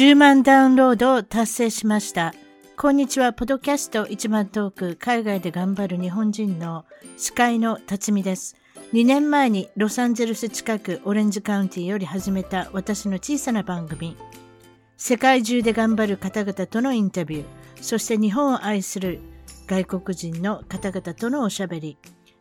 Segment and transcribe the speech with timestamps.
[0.00, 2.32] 10万ダウンロードを達成しました。
[2.78, 6.86] こんにちは、ポドキャスト1万トーク、海外で頑張る日本人の
[7.18, 8.56] 司会の辰巳です。
[8.94, 14.16] 2年前にロサンゼルス近くオレンジカウンティより始めた私の小さな番組。
[14.96, 17.44] 世界中で頑張る方々とのインタビュー、
[17.82, 19.20] そして日本を愛する
[19.66, 21.98] 外国人の方々とのおしゃべり。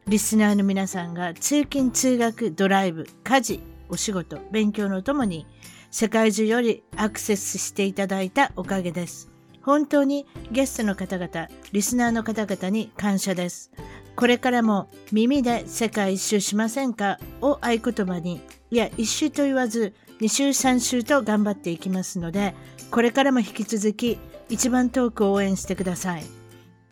[0.08, 5.46] リスナーの皆さんが通勤通学、ドライブ、家事、お仕事、勉強のともに
[5.92, 9.30] 世界中よりアクセスしていただいたおかげです。
[9.62, 13.72] 本当にゲストの方々、リスナーの方々に感謝です。
[14.16, 17.20] これからも耳で世界一周しませんか？
[17.42, 22.54] を合言葉に、いや、一周と言わず、二週三週と頑張っていきますので、
[22.92, 24.20] これからも引き続き
[24.50, 26.24] 一番トークを応援してください。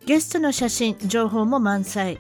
[0.05, 2.19] ゲストの写真、情報も満載。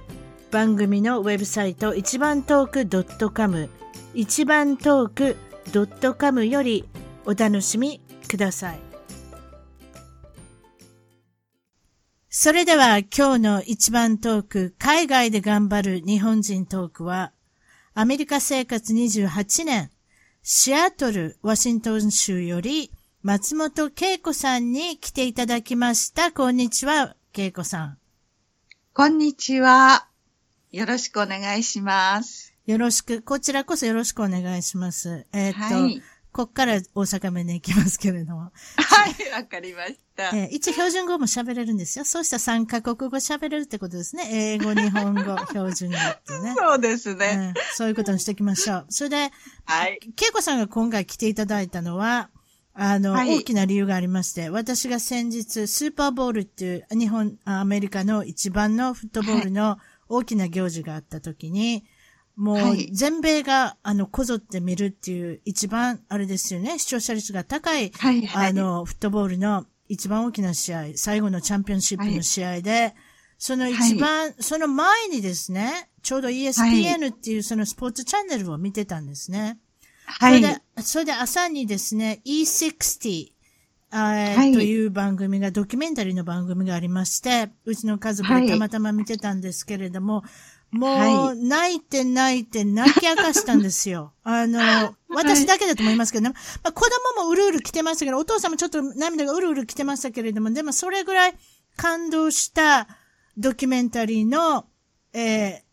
[0.51, 3.69] 番組のウェブサイト一番トーク .com
[4.13, 5.35] 一番トーク
[5.71, 6.85] .com より
[7.25, 8.79] お楽しみください。
[12.29, 17.31] それでは今日の一番トーク、海外で頑張る日本人トークは、
[17.95, 19.89] アメリカ生活28年、
[20.43, 22.91] シアトル、ワシントン州より
[23.23, 26.31] 松本恵子さんに来ていただきました。
[26.31, 27.15] こんにちは。
[27.33, 27.97] 恵子さん。
[28.93, 30.07] こんにちは。
[30.71, 32.46] よろしくお願いします。
[32.67, 35.25] よろしく、こちらこそよろしくお願いします。
[35.31, 36.01] えー、っと、はい、
[36.33, 38.41] こっから大阪弁で行きますけれども。
[38.41, 38.49] は
[39.09, 40.35] い、わかりました。
[40.35, 42.03] えー、一標準語も喋れるんですよ。
[42.03, 44.27] そうした3カ国語喋れるってことですね。
[44.31, 46.55] 英語、日本語、標準語ってね。
[46.57, 48.85] そうですね、うん、そういうことにしておきましょう。
[48.89, 49.31] それで、
[49.63, 49.99] はい。
[50.03, 52.29] 恵子さんが今回来ていただいたのは、
[52.73, 59.77] あの、はい、大きな理由がありまして、私が先日、スーパーボールっていう日本、アメリカの一番のフットボールの
[60.09, 61.85] 大きな行事があった時に、
[62.37, 72.95] もう、全米が、あの、こぞって見るっていう一番、あれですよね、視聴者率が高い、はいはい、あの、フットボールの一番大きな試合、最後のチャンピオンシップの試合で、はい、
[73.39, 79.57] その一番、はい、その前にですね、ちょうど ESPN っていうそのスポーツチャンネルを見てたんですね。
[80.05, 80.41] はい。
[80.41, 83.31] それで、それで朝にですね、E60、
[83.89, 90.29] はい、という番組が、ドキュメンタリーの番組がありまして、うちの家族でたまたま見てたんですけれども、はい、
[90.71, 94.13] もう、泣いて泣いて泣き明かしたんですよ。
[94.23, 96.33] あの、私だけだと思いますけどね。
[96.63, 101.37] まあ、子供もうるうる来てましたけど、お父さんもちょっと涙がうるうる来てましたけれども、でもそれぐらい
[101.77, 102.87] 感動した
[103.37, 104.65] ドキュメンタリーの、
[105.13, 105.63] え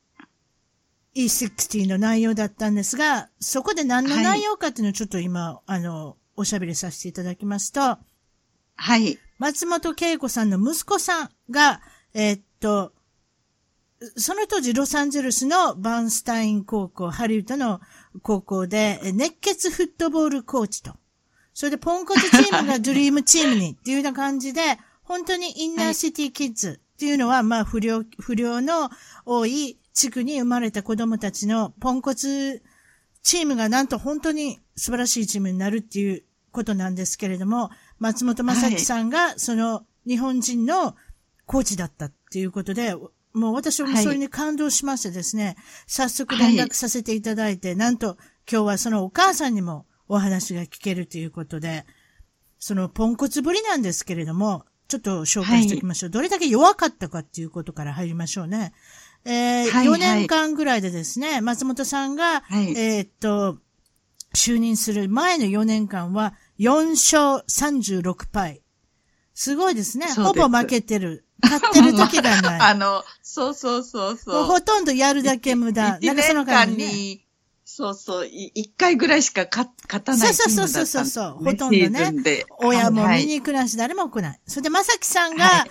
[1.15, 7.99] ー、E60 の内容だったんですが、そこで何の内容かっていうのをちょっと今、はい、あの、おしゃべりさせていただきますと、
[8.77, 9.19] はい。
[9.39, 11.81] 松本恵子さんの息子さんが、
[12.13, 12.93] えー、っと、
[14.17, 17.81] その当時ロサンゼルスのバンスタイン高校、ハリウッドの
[18.23, 20.95] 高校で熱血フットボールコーチと。
[21.53, 28.91] それでポンコツチームが ドリームチームにっていうような感じで、本当にインナーシティキッズっていうのは、まあ不良、不良の
[29.25, 32.63] 多い地区に生まれた子供たちのポンコツ
[33.23, 40.97] チームがなんと本当に素晴らしいチームになるっていうことなんですけれども、松本正樹さんがその日本人の
[41.47, 42.95] コーチだったっていうことで、
[43.35, 45.57] もう私もそれに感動しましてですね、はい、
[45.87, 48.17] 早速連絡させていただいて、はい、なんと
[48.51, 51.85] 今日はそのお母さんにもお話が聞けるということで、
[52.59, 56.09] そのポンコツぶりなんですけれども、ちょっと紹介しておきましょう。
[56.09, 58.73] はい、どれだけ弱かったかっていうことから入りましょうね。
[59.25, 63.59] えー、はいはい、4年間ぐらいでですね、松本さんが、はい、えー、っと、
[64.35, 68.63] 就任する前の4年間は4勝36敗。
[69.33, 70.09] すごいですね。
[70.09, 71.24] すほぼ負けてる。
[71.43, 72.61] 勝ってる時がない。
[72.71, 74.35] あの、そうそうそうそう。
[74.35, 75.99] もうほとんどやるだけ無駄。
[76.01, 77.21] なんかその間に、ね、
[77.65, 79.69] そうそう、一回ぐらいしか勝
[80.03, 81.45] たないそうそうそうそうそう。
[81.45, 82.45] ほとんどね。
[82.59, 84.41] 親も見に行くなし、誰も来ない。
[84.47, 85.71] それで、まさきさんが、はい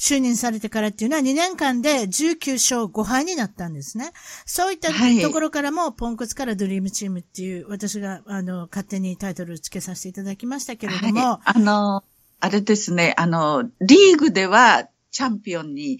[0.00, 4.12] 就任されてからっていうのは2年間で19勝5敗になったんですね。
[4.46, 11.20] そういったところからも、ポンコツからドリームチームっていう、私が、あの、勝手にタイトル付けさせていただきましたけれども。
[11.20, 12.02] はい、あの、
[12.40, 15.98] あれですね、あの、リーグではチャンピオンに、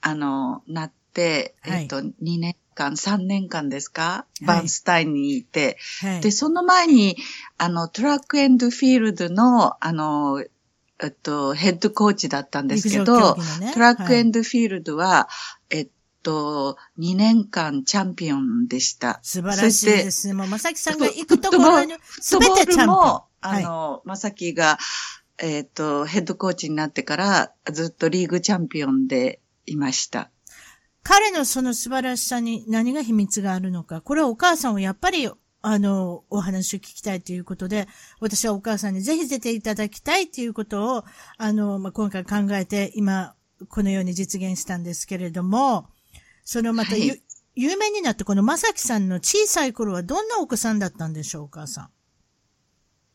[0.00, 7.16] あの、なって、はい、えっと、2年間、3年間ですか、バンスタインにいて、はい、で、その前に、
[7.58, 10.44] あの、トラックエンドフィールドの、あの、
[11.02, 15.28] えっと、ヘッドコーチだったんですけど、ね、トラックエンドフィールドは、は
[15.70, 15.88] い、えっ
[16.22, 19.20] と、2年間チャンピオンでした。
[19.22, 20.28] 素晴らしいです。
[20.28, 20.34] ね。
[20.34, 22.86] もう、まさきさんが行くところに、すべてチャンピオン。
[22.86, 24.78] も、あの、まさきが、
[25.38, 30.30] えっと、ヘッドコーチになってから、ずっとリーグチャンピオンでいました。
[31.02, 34.00] 彼のその素晴らしさに何が秘密があるのか。
[34.00, 35.28] これはお母さんをやっぱり、
[35.62, 37.88] あの、お話を聞きたいということで、
[38.20, 41.04] 私はお母さんにぜひ出ていただきたいということを、
[41.36, 43.34] あの、まあ、今回考えて、今、
[43.68, 45.88] このように実現したんですけれども、
[46.44, 47.22] そのまた、はい、
[47.54, 51.90] 有名になったこのまさきさんの小さい頃はどんなお子さんだったんでしょう、お母さん？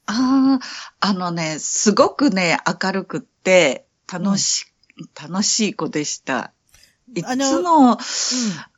[0.09, 4.65] ああ、あのね、すごくね、明るくって、楽し、
[4.97, 6.51] うん、楽しい子でした。
[7.13, 7.97] いつも、うん、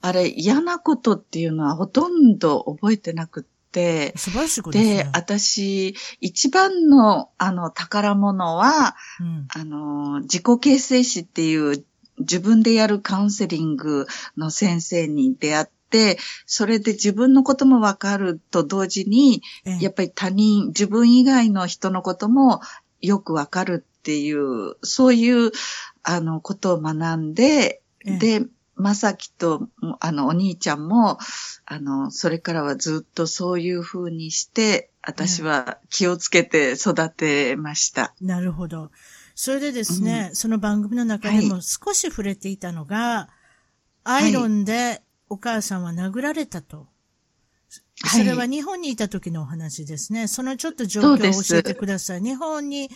[0.01, 5.03] あれ、嫌なことっていうのはほとんど覚えてなくって、素晴らしいことですね。
[5.03, 11.85] で、私、一番の、あの、宝物は、うん、あの、自己形成史っていう
[12.19, 14.05] 自分でやるカウンセリング
[14.37, 15.71] の先生に出会って、
[16.45, 19.41] それで自分のこともわかると同時に、
[19.79, 22.61] やっぱり他人、自分以外の人のことも
[23.01, 25.51] よくわかるっていう、そういう、
[26.03, 28.45] あの、ことを学んで、で、
[28.75, 29.67] まさきと、
[29.99, 31.19] あの、お兄ちゃんも、
[31.65, 38.13] あの、それからはずっとそういうふうにして、私は気をつけて育てました。
[38.21, 38.91] なるほど。
[39.35, 43.29] それでですね、うん、その番組の中でも少し触れていたのが、
[44.03, 45.01] はい、アイロンで
[45.31, 46.87] お母さんは殴られたと。
[48.03, 50.27] はい、それは日本にいた時のお話ですね。
[50.27, 52.21] そのちょっと状況を教えてください。
[52.21, 52.89] 日本に、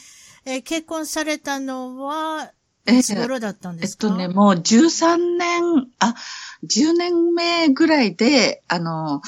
[0.43, 2.51] えー、結婚されたのは、
[2.87, 6.13] いつ頃だったんですか、えー、えっとね、もう13年、あ、
[6.65, 9.21] 10年目ぐらいで、あの、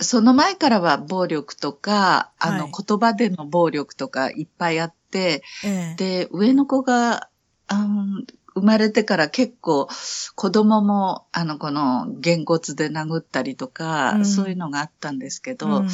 [0.00, 7.28] その前からは暴力とか、あの、言葉での暴力とかいっぱいあって、ええ、で、上の子が、
[7.70, 9.88] うん、生まれてから結構
[10.34, 15.88] 子供も、あの、この、げんこつで殴ったりとか、うん、そういうのがあったんですけど、うん、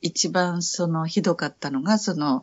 [0.00, 2.42] 一番そのひどかったのが、その、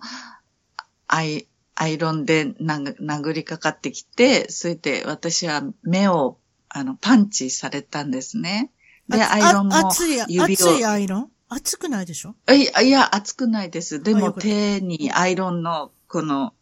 [1.07, 6.37] アイ、アイロンで殴りかかってきて、それで私は目を、
[6.69, 8.71] あの、パンチされたんですね。
[9.07, 11.31] で、アイロンも熱い、熱いアイロン？
[11.49, 12.35] 熱くないでしょ？
[12.53, 14.03] いや、いや、熱くないです。
[14.03, 16.53] でも手にアイロンの、この、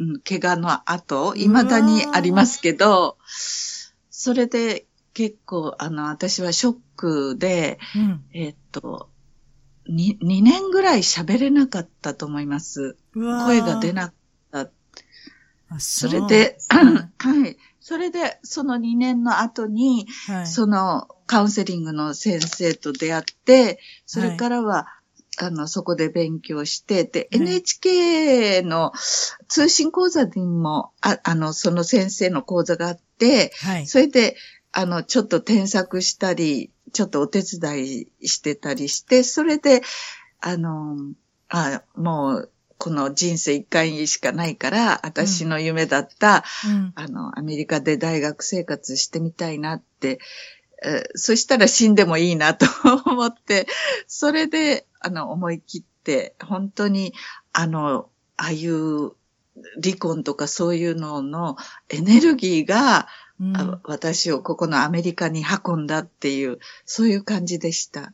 [0.00, 3.16] あ、怪我の跡、未だにありますけど、
[4.10, 9.10] それで結構、あの、私はショックで、うん、えっと、
[9.88, 12.96] 2、2年ぐらい喋れなかったと思います。
[13.14, 14.14] 声が出なかっ
[14.50, 14.70] た。
[15.78, 17.56] それで、はい。
[17.80, 25.03] それで、その2年の後に、はい、そのカウンセリングの先生と出会って、それからは、はい、
[25.38, 28.92] あの、そこで勉強して、で、NHK の
[29.48, 34.36] 通信講座にも、ああの、その先生の講座があって、はい、それで、
[34.72, 39.82] あの、ちょっと添削したり、ちょっとお手伝いしてたりして、それで、
[40.40, 40.96] あの、
[41.48, 50.18] あもう、この人生一回しかないから、私の夢だった、うん、あの、アメリカで大学生活してみたいなって、
[50.84, 52.66] えそしたら死んでもいいなと
[53.06, 53.66] 思って、
[54.06, 57.14] それで、あの、思い切って、本当に、
[57.52, 59.12] あの、ああいう
[59.82, 61.56] 離婚とかそういうのの
[61.88, 63.08] エネルギーが、
[63.40, 68.12] うん、私をここのアメリカに運んだっていう、そういう感じでした。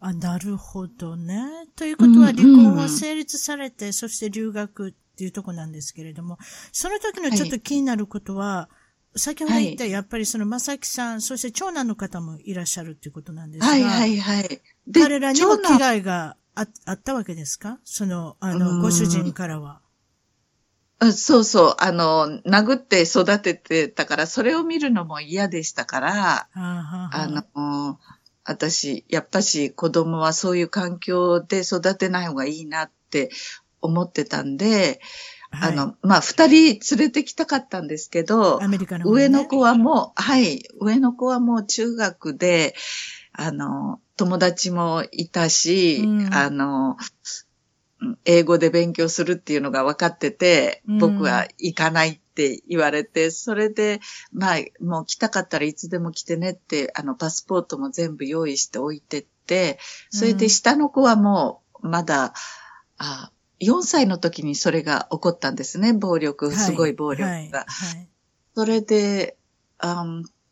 [0.00, 1.68] あ、なるほどね。
[1.76, 6.38] ということは離婚は成立されて、うんうん、そして留学っていうとこなんですけれども、
[6.72, 8.81] その時のちょっと気になることは、はい、
[9.14, 14.62] 先ほど言ったやっぱりそのまさきさん、そして長男の方もいらっしゃるっていうことなんですが、はいはいはい。
[14.94, 17.78] 彼らにも危害がああったわけですか？
[17.84, 19.80] その、あの、ご主人からは。
[21.12, 27.98] そうそう、あの、殴って育ててたから、それを見るのも嫌でしたから、はあはあ、あの、
[28.44, 33.30] 私、やっぱし子供はそういう環境で育てない方がいいなって
[33.80, 35.00] 思ってたんで、
[35.52, 42.74] はい、あの、まあ、二人連れてきたかったんですけど、アメリカの、ね、上の子はもう、はい、上の子はもう中学で、
[43.32, 46.96] あの、友達もいたし、うん、あの、
[48.24, 54.00] 英語で勉強するっていうのが分かってて、僕は行かないって言われて、それで、
[54.32, 59.78] まあ、もう来たかったらいつでも来てねって、あの、パスポートも全部用意しておいてって、
[60.10, 62.32] それで下の子はもう、まだ、
[62.98, 63.31] あ
[63.62, 67.28] 4歳の時にそれが起こったんですね、暴力、すごい暴力が。
[67.28, 67.64] はいはいは
[68.02, 68.08] い、
[68.54, 69.36] それで、
[69.78, 70.04] あ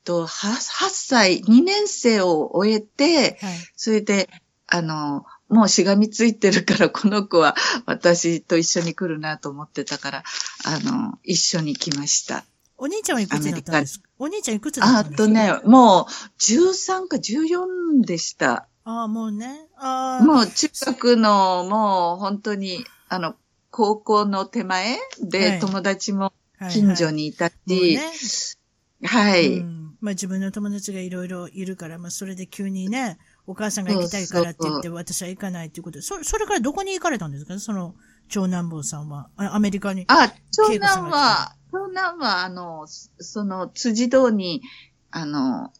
[0.04, 3.38] と 8, 8歳、2年生を終えて、
[3.76, 4.28] それで、
[4.66, 10.24] あの、もうしがみついてるから、 この子は私と一緒に来るなと思ってたから、
[10.64, 12.44] あの、一緒に来ました。
[12.78, 14.08] お兄ちゃんはいくつだったんですか？
[14.18, 15.22] お兄ちゃんいくつだったんですか？
[15.24, 18.68] あとね、もう13か14でした。
[18.84, 19.68] ああ、もうね。
[19.76, 20.24] ああ。
[20.24, 23.34] もう中学の、もう本当に、あの、
[23.70, 26.32] 高校の手前で友達も
[26.70, 28.56] 近所にいたし、
[29.04, 29.60] はい。
[30.00, 37.58] まあ自分の友達がいろいろいるから、まあそれで急にね、お母さんが行きたいからって言って、私は行かないっていうことで、そ、それからどこに行かれたんですか？
[37.58, 37.96] その、
[38.28, 39.28] 長男坊さんは。
[39.36, 40.04] アメリカに。
[40.06, 44.62] あ、長男は、長男は、あの、その、辻堂に、
[45.10, 45.72] あの、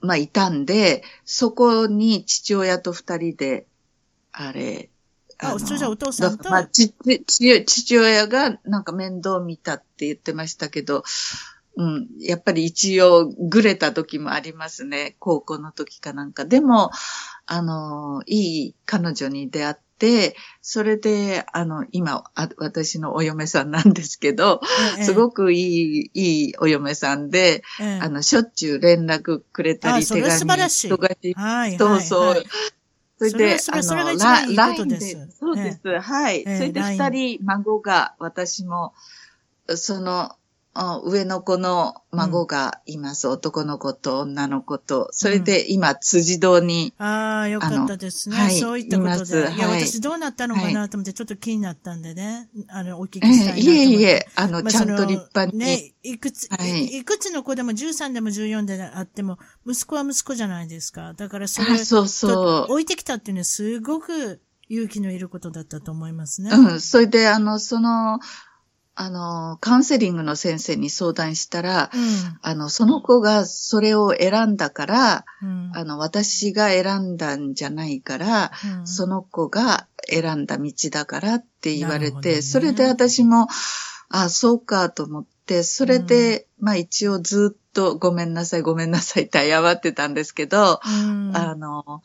[0.00, 3.66] まあ、いたんで、そこに父親と二人で、
[4.32, 4.90] あれ、
[5.38, 6.92] あ、それじゃお父さんと、まあ、父
[7.64, 11.04] 父親がなんか面倒見たって言ってましたけど、
[11.76, 15.16] うん、やっぱり一応ぐれた時もありますね。
[15.18, 16.46] 高校の時かなんか。
[16.46, 16.90] でも、
[17.44, 22.24] あの、いい彼女に出会って、それで、あの、今、
[22.56, 24.62] 私のお嫁さんなんですけど、
[24.98, 30.24] ええ、すごくいい、いいお嫁さんで、え、あの、しょっちゅう連絡くれたり、手紙
[30.88, 32.28] とか、はい、そうそう。
[32.28, 32.46] はい
[33.18, 35.36] それで、それそれが一番いいことです。
[35.38, 36.00] そうです。
[36.00, 36.42] はい。
[36.42, 38.92] それで二人孫が、私も、
[39.68, 40.36] その、
[41.04, 43.26] 上の子の孫がいます。
[43.26, 45.08] うん、男の子と女の子と。
[45.12, 46.92] それで今、辻堂に。
[46.98, 48.36] ああ、よかったですね。
[48.36, 49.38] はい、そういったことで。
[49.38, 52.48] いや、はい、私どうなったのかなと思って、ちょっと気になったんでね。
[52.68, 55.58] あの、お聞きしたいなといえいえ、あの、まあ、ちゃんと立派に。
[55.58, 61.14] ね、いくつ、はい、いくつの子でも13でも14であっても、息子は息子じゃないですか。
[61.14, 62.72] だからそれ、そうそう。
[62.72, 66.50] 置いてきたっていうのはすごく勇気のいることだったと思いますね。
[66.52, 68.18] うん、それで、あの、その、
[68.98, 83.48] あの、カウンセリングの先生に相談したら、うん、あの、その子がそれを選んだから、うん、あの、私が選んだんじゃないから、うん、その子が選んだ道だからって言われて、ね、それで私も、
[84.08, 92.02] あ、そうかと思って、それで、まあ一応ずっとごめんなさい、ごめんなさいって謝ってたんですけど、あの、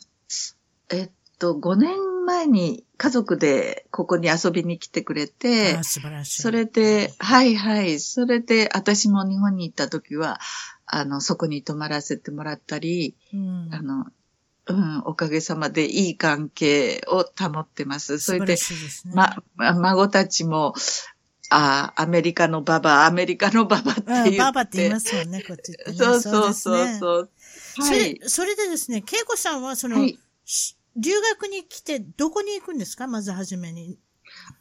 [0.89, 6.41] えっと、5年前に家族でここに遊びに来てくれて、素晴らしい。
[6.41, 10.39] それで、はいはい、それで私も日本に行った時は、
[10.85, 14.05] あの、そこに泊まらせてもらったり、うん、あの、
[14.67, 18.19] うん、おかげさまでいい関係を保ってます。
[18.19, 18.59] それで、でね、
[19.13, 20.73] ま、孫たちも、
[21.53, 24.29] あアメリカのババア、アメリカのババって言って。
[24.29, 27.29] うん、ババって言いますよね、こっちって、ね、そうそうそうそう。
[27.77, 30.17] はい、それ、それでですね、恵子さんはその、はい
[30.95, 33.07] 留学に来て、どこに行くんですか？
[33.07, 33.97] まずはじめに。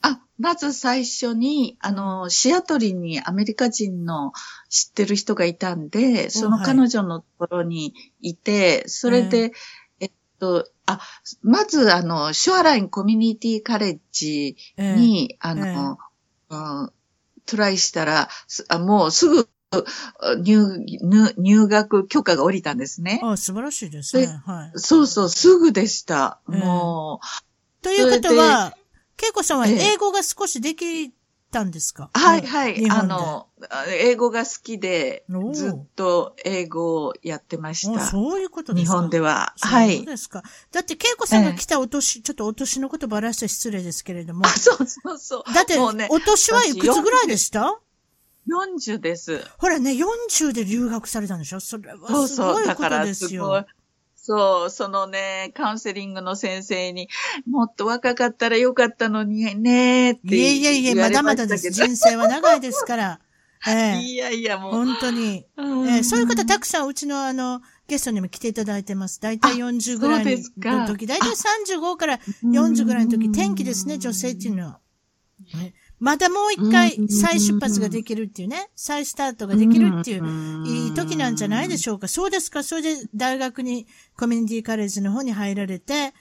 [0.02, 4.32] あ、まず最初に、あの、シアトルにアメリカ人の
[4.68, 9.52] 知ってる人がいたんで、その彼女のところにいて、それで、
[10.00, 11.00] えっと、あ、
[11.42, 15.98] まず、あの、シュアラインコミュニティカレッジに、あの、
[17.46, 18.28] トライしたら、
[18.80, 19.48] もうすぐ
[20.38, 23.20] 入、入学許可が下りたんですね。
[23.22, 24.26] あ素晴らしいですね。
[24.44, 24.78] はい。
[24.78, 26.40] そうそう、すぐでした。
[26.46, 27.82] もう。
[27.82, 28.76] ということは、
[29.22, 31.12] 恵子さんは英語が少しでき
[31.52, 32.90] たんですか、はいはい。
[32.90, 33.46] あの、
[33.88, 38.00] 英語が好きで、ずっと英語をやってました。
[38.06, 38.96] そういうことですか？
[38.96, 39.54] 日本では。
[39.60, 39.98] はい。
[39.98, 40.42] そうですか？
[40.72, 44.46] だって、恵子さんが来たお年、ちょっとお年のことばらして失礼ですけれども。
[44.46, 45.54] あ、そうそうそう。
[45.54, 47.78] だって、ね、お年はいくつぐらいでした？
[48.48, 49.44] 40です。
[49.58, 51.60] ほらね、40で留学されたんでしょ？
[51.60, 53.44] それはすごいことですよ。
[53.44, 53.66] そうそう
[54.22, 57.08] そう、そのね、カウンセリングの先生に、
[57.48, 61.70] もっと若かったらよかったのにね、っていやいやいや、まだまだです。
[61.70, 63.20] 人生は長いですから。
[63.66, 64.72] ええ、いやいや、もう。
[64.72, 65.46] 本当に。
[65.56, 69.20] えー、そういう方たくさんうちのあの、ゲストにも来ていただいてます。
[69.20, 74.80] だいたい40ぐらいの時、だいたい35から40ぐらいの時、天気ですね、女性っていうのは。
[75.54, 82.08] ね、まだもう一回再出発ができるっていうね、再スタートができるっていう、いい時なんじゃないでしょうか。
[82.08, 82.62] そうですか？
[82.62, 86.14] それで大学に、コミュニティカレッジの方に入られて、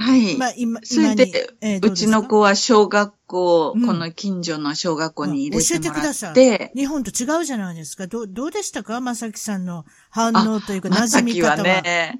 [0.00, 0.38] はい。
[0.38, 6.70] まあ、今、それで、えー、うちの子は小学校、うん、この近所の小学校に入れて教えてください。
[6.76, 8.06] 日本と違うじゃないですか？
[8.06, 9.00] どう、どうでしたか？
[9.00, 11.56] まさきさんの反応というか、馴染み方は。
[11.56, 12.18] まさきはね、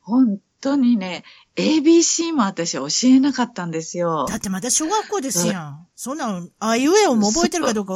[0.00, 1.24] 本当にね、
[1.56, 4.26] ABC も私教えなかったんですよ。
[4.28, 5.86] だってまだ小学校ですやん。
[5.94, 7.94] そんなん、あいうえをも覚えてるかどうか、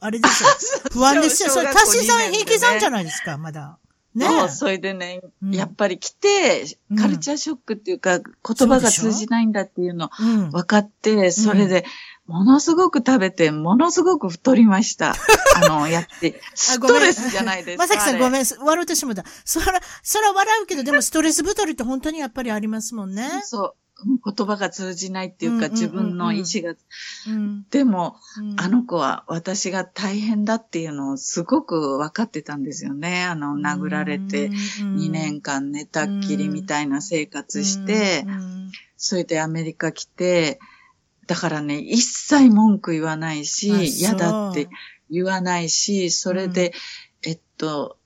[0.00, 0.80] あれですよ。
[0.92, 1.50] 不安ですよ。
[1.50, 3.78] それ足し算、引き算じゃないですか、まだ。
[4.16, 6.64] ねそう、それでね、うん、やっぱり来て、
[6.98, 10.08] カルチャーショックっていうか、うん、言葉が通じないんだっていうの
[10.50, 11.84] 分かって、それで、
[12.26, 15.14] ものすごく食べて、ものすごく太りました。
[15.56, 16.40] あの、やって。
[16.54, 17.84] ストレスじゃないですか。
[17.84, 19.24] まさきさんごめん、笑うてしまった。
[19.44, 23.42] そら、そら笑うけど、でもストレス太りって本当にやっぱりありますもんね。
[23.44, 23.74] そう。
[24.04, 26.74] 言葉が通じないっていうか、自分の意志が。
[27.28, 33.24] うん、でも、うん、あの子は私が大変だっていうのをすごく分かってたんですよね。
[33.24, 38.26] あの、殴られて2年間寝たっきりみたいな生活して、
[38.98, 40.58] それでアメリカ来て、
[41.26, 43.68] だからね、一切文句言わないし、
[43.98, 44.68] 嫌だって
[45.10, 46.72] 言わないし、それで、
[47.24, 47.98] うん、えっと、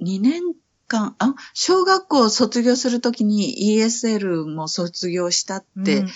[0.00, 0.42] 2年
[0.88, 6.08] 間、あ、小学校卒業するときに ESL も卒業したって、うん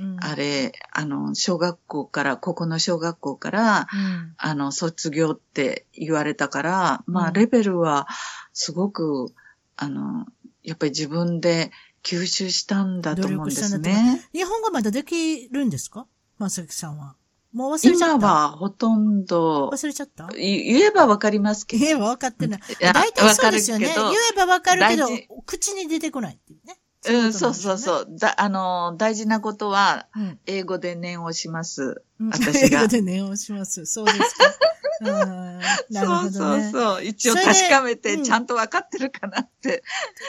[0.00, 8.08] うんうん、あれ、あの、小学校から、ここの小学校から、うん、あの、卒業って言われたから、まあ、レベルは
[8.52, 9.32] すごく、
[9.76, 10.26] あの、
[10.62, 11.70] やっぱり自分で
[12.04, 14.28] 吸収したんだと思うんですね。
[14.32, 16.06] 日本語まだできるんですか？
[16.38, 17.16] まさきさんは。
[17.52, 18.16] もう忘れちゃった。
[18.16, 19.68] 今はほとんど。
[19.68, 20.26] 忘れちゃった？
[20.34, 21.84] 言えばわかりますけど。
[21.84, 22.60] 言えばわかってない。
[22.80, 23.86] 大体そうですよね。
[23.94, 25.06] 言えばわかるけど、
[25.44, 26.78] 口に出てこないっていうね。
[27.04, 28.08] うん、そうそうそう。
[28.18, 30.06] だ、あの、大事なことは、
[30.46, 32.02] 英語で念をします。
[32.20, 32.78] うん、私が。
[32.78, 33.86] 英語で念をします。
[33.86, 34.24] そうですか。
[35.04, 37.04] そうそうそう。
[37.04, 39.82] 一応確かめて、ちゃんと分かってるかなって。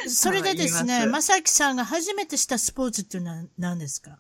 [0.08, 4.20] それでですね、まさきさんが初めてしたスポーツっていうのは何ですか？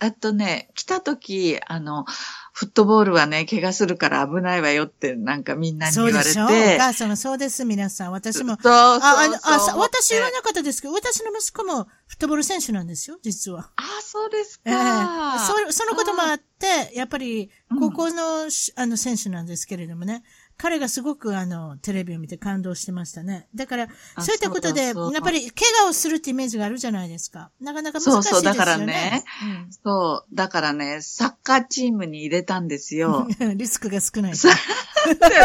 [0.00, 2.04] えっとね、来た時、あの、
[2.54, 6.22] フットボールはね、怪我するから危ないわよってなんかみんなに言われて。
[6.24, 6.74] そうでしょ？
[6.74, 8.12] お母様そうです、皆さん。
[8.12, 8.54] 私も。
[8.54, 9.00] そうそうあ
[9.44, 13.70] あ私言わなかったですけど、私の息子もフットボール選手なんですよ、実は。
[13.76, 15.72] あそうですか、えー、そ。
[15.72, 20.22] そのこともあって、やっぱり、高校の、うん、あの選手なんですけれどもね。
[20.62, 23.48] 彼がすごくあの、テレビを見て感動してましたね。
[23.52, 23.88] だから、
[24.20, 27.50] そういったことで、やっぱり怪我をするってイメージがあるじゃないですか。
[27.60, 28.22] なかなか難しいですよね。
[28.22, 33.26] そうそう、だからね、うん、そう、だからね、サッカーチームに入れたんですよ。
[33.56, 34.34] リスクが少ない。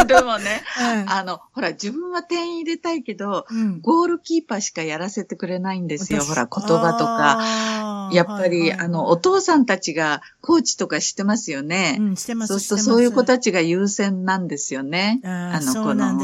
[0.06, 6.22] でもね、うん、あの、ほら、自分は点入れたいけど、うん、ゴールキーパーしかやらせてくれないんですよ。
[6.22, 8.10] ほら、言葉とか。
[8.12, 11.96] やっぱり、はいはい、あの、お父さんたちがコーチとかしてますよね。
[11.98, 12.52] うん、してます。
[12.52, 15.20] そうすると、そういう子たちが優先なんですよね。
[15.24, 16.18] あの、この。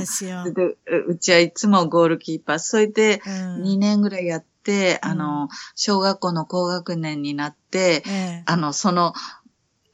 [0.52, 0.76] で
[1.06, 2.58] うちはいつもゴールキーパー。
[2.58, 8.02] それで、2年ぐらいやって、あの、小学校の高学年になって、
[8.46, 9.12] あの、その、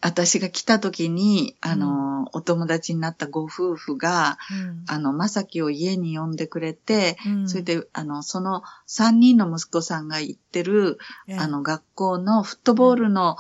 [0.02, 10.99] 私が来た時に、あの、うん、お友達になったご夫婦が、うん、あの、まさきを家に呼んでくれて、うん、それで、あの、その3人の息子さんが行ってる、
[11.38, 13.37] あの、学校のフットボールの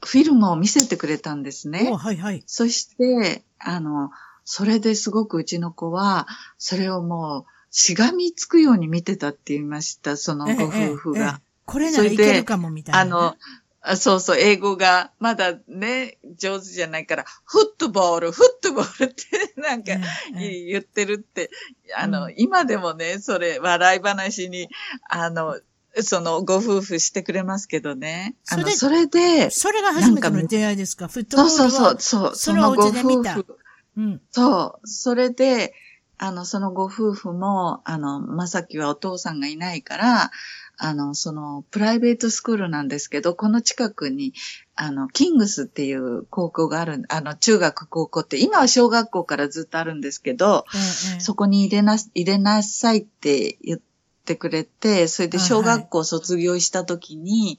[0.00, 1.90] フィルムを見せてくれたんですね。
[1.90, 2.42] はいはい。
[2.46, 4.10] そして、あの、
[4.44, 11.40] それですごくうちの子は、それをもう、しがみつくように見てたって言いました、そのご夫婦が。
[11.66, 13.36] これならいけるかもみたいな、ね、あの、
[13.96, 19.92] そうそう、英語がまだね、上手じゃないから、フットボール、フットボールってなんか
[20.34, 21.50] 言ってるって、
[21.96, 24.68] あの、うん、今でもね、それ笑い話に、
[25.08, 25.58] あの、
[26.00, 28.36] そのご夫婦してくれますけどね。
[28.50, 31.08] あの、それで、それが初めての出会いですか？
[31.08, 33.46] フットボールそうそうそう、そのご夫婦。
[33.96, 35.74] うん、そう、それで、
[36.18, 40.30] あの、そのご夫婦も、あの、まさきはお父さんがいないから、
[40.80, 44.32] あの、その、プライベートスクールなんですけど、この近くに、
[44.76, 53.80] あの、キングスっていう高校がある、あの、中学高校って、今は小学校からずっとあるんですけど、うんうん、そこに入れな、入れなさいって言っ
[54.24, 57.58] てくれて、それで小学校卒業した時に、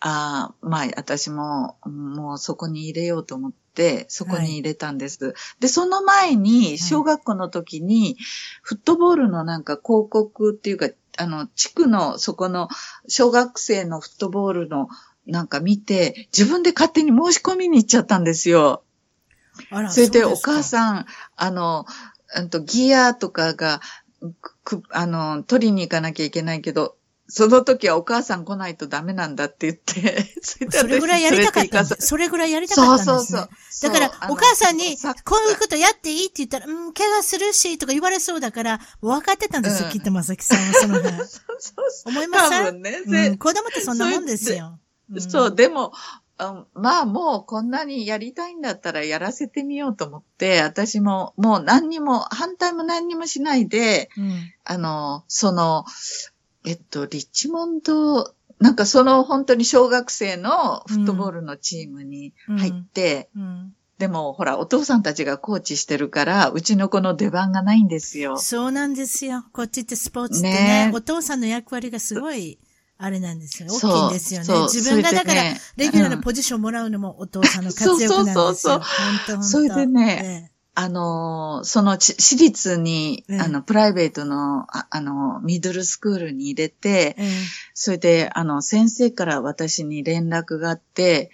[0.00, 5.24] はい、ああ、まあ、私も、もうそこに入れようと思って、そこに入れたんです。
[5.24, 8.18] はい、で、その前に、小学校の時に、
[8.60, 12.68] フットボールのなんか広告っていうか、あの、地区のそこの
[13.08, 14.88] 小学生のフットボールの
[15.26, 18.82] なんか見て、自分で勝手に申し込みに行っちゃったんですよ。
[19.70, 21.86] あらそれでお母さん、あの、
[22.34, 23.80] あとギアとかが、
[24.64, 26.96] く、あの、取りに行かなきゃいけないけど、
[27.34, 30.34] その時はお母さん来ないとダメなんだって言って、
[30.70, 33.14] それぐらいやりたかったそれぐらいやりたかったんですね。
[33.16, 33.90] そうそうそう。
[33.90, 41.16] だから、お母さんに、こういうことやっていいって言ったら、うん、怪我するし、とか言われそうだから、分かってたんですよ、うん、きっとまさきさんは、その辺。
[41.16, 42.12] そうそうそう。
[42.12, 44.78] 思いません多分ね、うん、子供ってそんなもんですよ。
[45.18, 45.94] そう、でも、
[46.74, 55.84] まあもうこんなにやりたいんだったらやらせてみようと思って、私ももう何にも、反対も何にもしないで、うん、あの、その、
[56.64, 68.36] えっと、リッチモンド、なんかその本当に小学生のフットボールのチームに入って、うんうん、でもほら、お父さんたちがコーチしてるから、うちの子の出番がないんですよ。
[68.36, 69.44] そうなんですよ。
[69.52, 72.58] こっちってスポーツってね、ねお父さんの役割がすごい、
[72.98, 73.74] あれなんですよね。
[73.74, 74.62] 大きいんですよね。
[74.72, 75.42] 自分がだから、
[75.76, 78.22] レギュラーのポジションもらうのもお父さんの活躍なんですよ。
[78.22, 78.78] そうそうそう。
[78.78, 78.82] 本
[79.26, 87.16] 当本当それでね、あの、その私立に、あの、プライベートの、あの、ミドルスクールに入れて、
[87.74, 91.30] それで、あの、先生から私に連絡があって、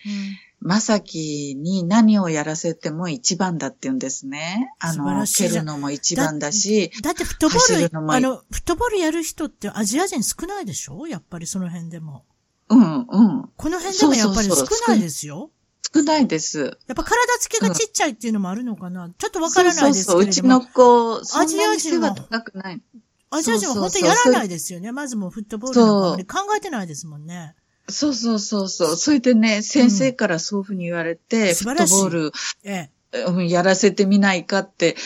[0.60, 4.74] まさきに何をやらせても一番だって言うんですね。
[4.80, 6.90] あの、蹴るのも一番だし。
[7.00, 11.06] だってフットボール、あの、フットボールやる人ってアジア人少ないでしょ？
[11.06, 12.24] やっぱりその辺でも。
[12.70, 13.50] うんうん。
[13.56, 15.52] この辺でもやっぱり少ないですよ。
[15.94, 16.78] 少ないです。
[16.86, 20.20] やっぱ体つきがちっちゃいっていうのもあるのかな、うん、ちょっとわからないですけれども。
[20.20, 22.82] そうそううちの子、アジア人は高くない。
[23.30, 24.92] アジア人は本当にやらないですよね。
[24.92, 27.54] まずもうフットボールなんか考えてないですもんね。
[27.88, 28.96] そうそうそうそう。
[28.96, 32.32] それでね、先生からそういうふうに言われて、うん、フットボール、
[32.64, 34.96] ええ、やらせてみないかって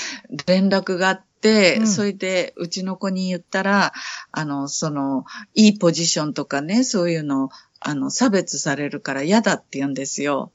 [0.46, 3.92] 連絡があって、うん、それでうちの子に言ったら、
[4.32, 7.50] あの、その、いいポジションとかね、そういうの
[7.84, 10.52] あの、差別されるから嫌だって言うんですよ。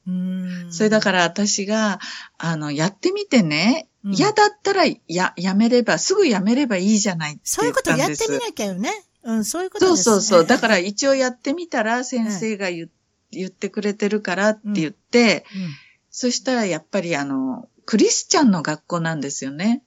[0.70, 2.00] それだから私が、
[2.38, 8.90] あの、やってみてね、嫌、うん、だったらや、やめれば、すぐやめればいいじゃないってそういうことやってみなきゃよね。
[9.22, 10.02] うん、そういうことですね。
[10.02, 10.46] そうそうそう。
[10.46, 12.88] だから一応やってみたら先生が言,、
[13.30, 15.68] 言ってくれてるからって言って、うんうん、
[16.10, 19.82] そしたらやっぱりあの、クリスチャンの学校なんですよね。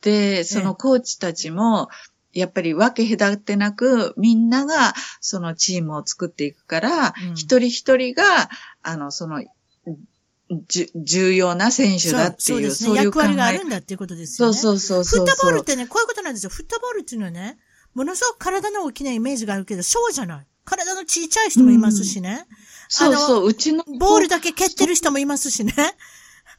[0.00, 1.88] で、そのコーチたちも、
[2.34, 8.24] やっぱり分け隔てなく、みんながそのチームを作っていくから、うん、一人一人が、
[8.82, 9.42] あの、その、
[10.66, 12.94] じ重要な選手だっていう、そうですね。
[12.96, 14.54] 役割があるんだっていうことですよね。
[14.54, 16.50] そうそうそうフットボールってね、こういうことなんですよ。
[16.50, 17.58] フットボールっていうのはね、
[17.94, 20.46] ものすごく体の大きなイメージがあるけど、そうじゃない。
[20.64, 22.46] 体の小さい人もいますしね。
[22.48, 22.56] うん、
[22.88, 23.84] そうそう、うちの。
[23.98, 25.72] ボールだけ蹴ってる人もいますしね。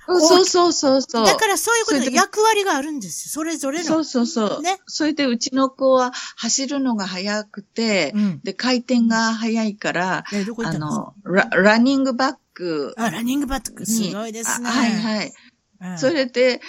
[0.07, 1.25] そうそうそうそう。
[1.25, 3.31] だからそういうことで役割があるんですよ。
[3.31, 3.83] それぞれの。
[3.85, 4.61] そうそうそう。
[4.61, 4.79] ね。
[4.85, 10.23] それでうちの子は走るのが速くて、うん、で、回転が速いから、
[10.63, 12.93] あのラ、ランニングバック。
[12.97, 14.69] あ、ランニングバック、すごいですね。
[14.69, 15.33] はいはい。
[15.81, 16.61] うん、それで、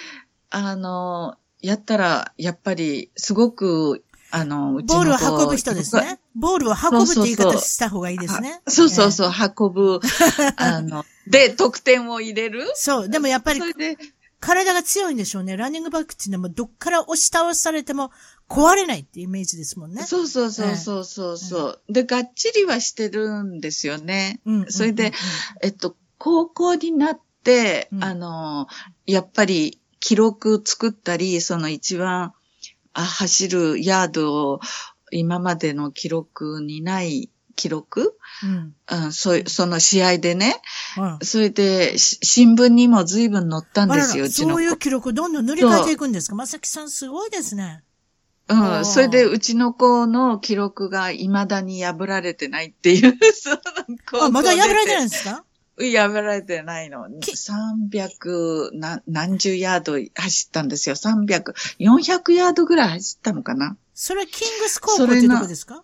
[0.51, 4.05] あの、やったら、やっぱり、すごく
[4.37, 6.20] あの、うちのボールを運ぶ人ですね。
[6.35, 8.61] ボールを運ぶって言い方した方がいいですね。
[8.68, 10.01] そうそうそう、運ぶ。
[10.57, 13.61] あの、で、得点を入れるそう、でもやっぱり、
[14.38, 15.57] 体が強いんでしょうね。
[15.57, 18.11] ランニングバックっていうのはもどっから押し倒されても
[18.49, 20.03] 壊れないっていうイメージですもんね。
[20.03, 24.40] そうそうそうそうそうそう、で、がっちりはしてるんですよね。
[24.44, 25.12] うん、それで、
[25.62, 28.66] えっと、高校になって、うん、あの、
[29.07, 32.35] やっぱり記録作ったり、その一番、あ
[33.05, 34.61] 走るヤードを
[35.11, 38.75] 今までの記録にない記録、うん。
[39.05, 40.61] うん、そその試合でね、
[40.99, 46.37] うん、それで新聞にも随分載ったんですよ、うちのそういう記録どんどん塗り替えていくんですか？
[46.37, 47.83] まさきさんすごいですね。
[48.49, 55.45] うん、それでうちの子の記録が未だに破られてないっていう、 そのあ、まだ破られてないんですか？
[55.79, 57.07] 破られてないの。
[57.07, 60.95] 300何、何十ヤード走ったんですよ。
[60.95, 63.77] 300、400ヤードぐらい走ったのかな。
[63.95, 65.83] それはキングスコープってとこですか？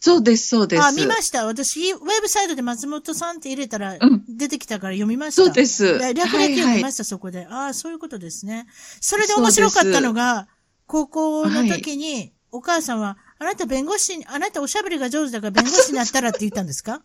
[0.00, 0.82] そうです、そうです。
[0.82, 1.46] あ、見ました。
[1.46, 3.96] 私、ウェブサイトで松本さんって入れたら、
[4.28, 5.44] 出てきたから読みました。
[5.44, 5.98] そうです。
[6.12, 7.46] 略歴読みました、はいはい、そこで。
[7.46, 8.66] ああ、そういうことですね。
[9.00, 10.46] それで面白かったのが、
[10.86, 17.00] 高校の時に、お母さんは、あなた弁護士に、あなたおしゃべりが上手だから弁護士になったらって言ったんですか？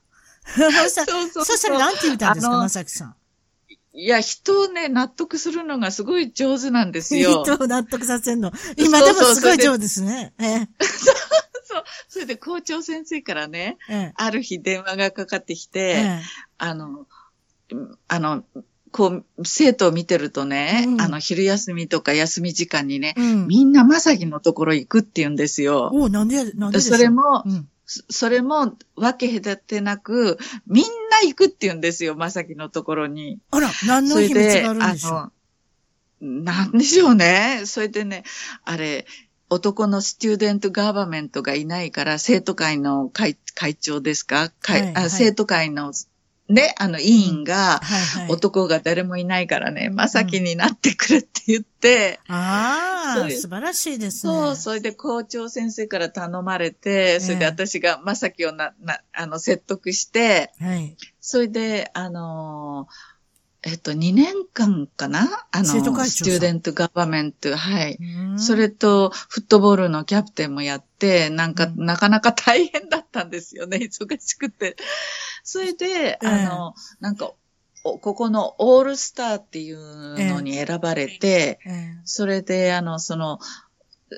[0.55, 0.89] そう
[1.29, 3.15] そうそしたら何て言ったんですか、まさきさん。
[3.93, 7.43] いや、人をね、納得するのがすごい上手なんですよ。
[7.43, 8.51] 人を納得させるの。
[8.77, 10.33] 今でもすごい上手ですね。
[10.39, 10.49] そう
[11.65, 11.83] そう。
[12.07, 16.21] それで校長先生からね、ええ、ある日電話がかかってきて、え、
[16.57, 17.07] あの、
[18.07, 18.43] あの、
[18.91, 25.89] こう、生徒を見てるとね、うん、あの、昼休みとか休み時間にね、うん、みんなまさきのところ行くって言うんですよ。
[25.93, 33.39] おなんで、なんでそれも、うんそれも分け隔てなく、みんな行くって言うんですよ、まさきのところに。
[33.49, 35.31] あら、何の秘密があるんでしょ
[36.21, 36.25] う？
[36.43, 37.63] なんでしょうね。
[37.65, 38.23] それでね、
[38.63, 39.07] あれ、
[39.49, 45.91] 男のスチューデントガーバメントがいないから、生徒会の会会長ですか、はいはい、あ生徒会の
[46.49, 47.79] ね、あの、委員が、
[48.27, 54.33] 男が誰もいないからね、まさきになってくるって言って、ああ、素晴らしいですね。
[54.33, 63.18] そう、それで校長先生から頼まれて、それで私がまさきをな、な、あの、説得して、はい、それで、あのー
[63.63, 65.47] えっと、2年間かな？
[65.51, 67.99] あの、スチューデントガバメント、はい。
[68.37, 74.77] それと、フットボールのキャプテンもやって、なんか、なかなか大変だったんですよね、 忙しくて。
[75.43, 77.33] それで、あの、なんか、
[77.83, 81.59] ここのオールスターっていうのに選ばれて、
[82.05, 83.39] それで、あの、その、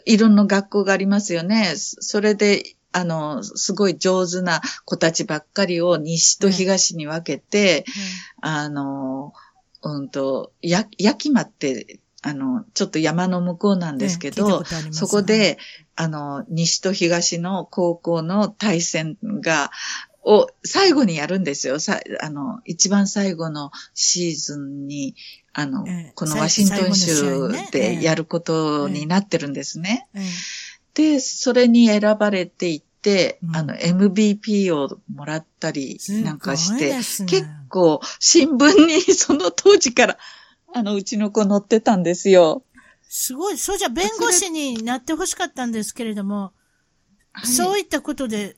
[0.05, 1.73] いろんな学校がありますよね。
[1.75, 7.85] それで、あの、すごい上手な子たちばっかりを西と東に分けて、
[8.41, 9.33] うん、あの、
[9.83, 15.57] うんと、や、焼きまって、あの、ちょっと山の向こうなんですけど、ね、そこで、
[15.95, 19.71] あの、西と東の高校の対戦が、
[20.23, 21.79] を最後にやるんですよ。
[21.79, 25.15] さあの、一番最後のシーズンに、
[25.51, 30.07] あの、えー、このワシントン州でやることになってるんですね。
[30.13, 30.19] え
[30.93, 40.17] で、それに選ばれていて、うん、あの、MVP をもらったりなんかして、ね、結構新聞に その当時から、
[40.73, 42.63] あの、うちの子載ってたんですよ。
[43.03, 43.57] すごい。
[43.57, 46.53] そうじゃ弁護士になってほしかったんですけれども、
[47.33, 48.57] はい、そういったことで、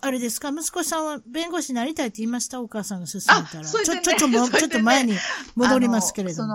[0.00, 0.48] あれですか？
[0.50, 2.60] 息子さんは弁護士になりたいって言いました？
[2.60, 3.62] お母さんが勧めたら。
[3.62, 5.14] ね、ちょ、ちょっとも、ね、ちょっと前に
[5.54, 6.48] 戻りますけれども。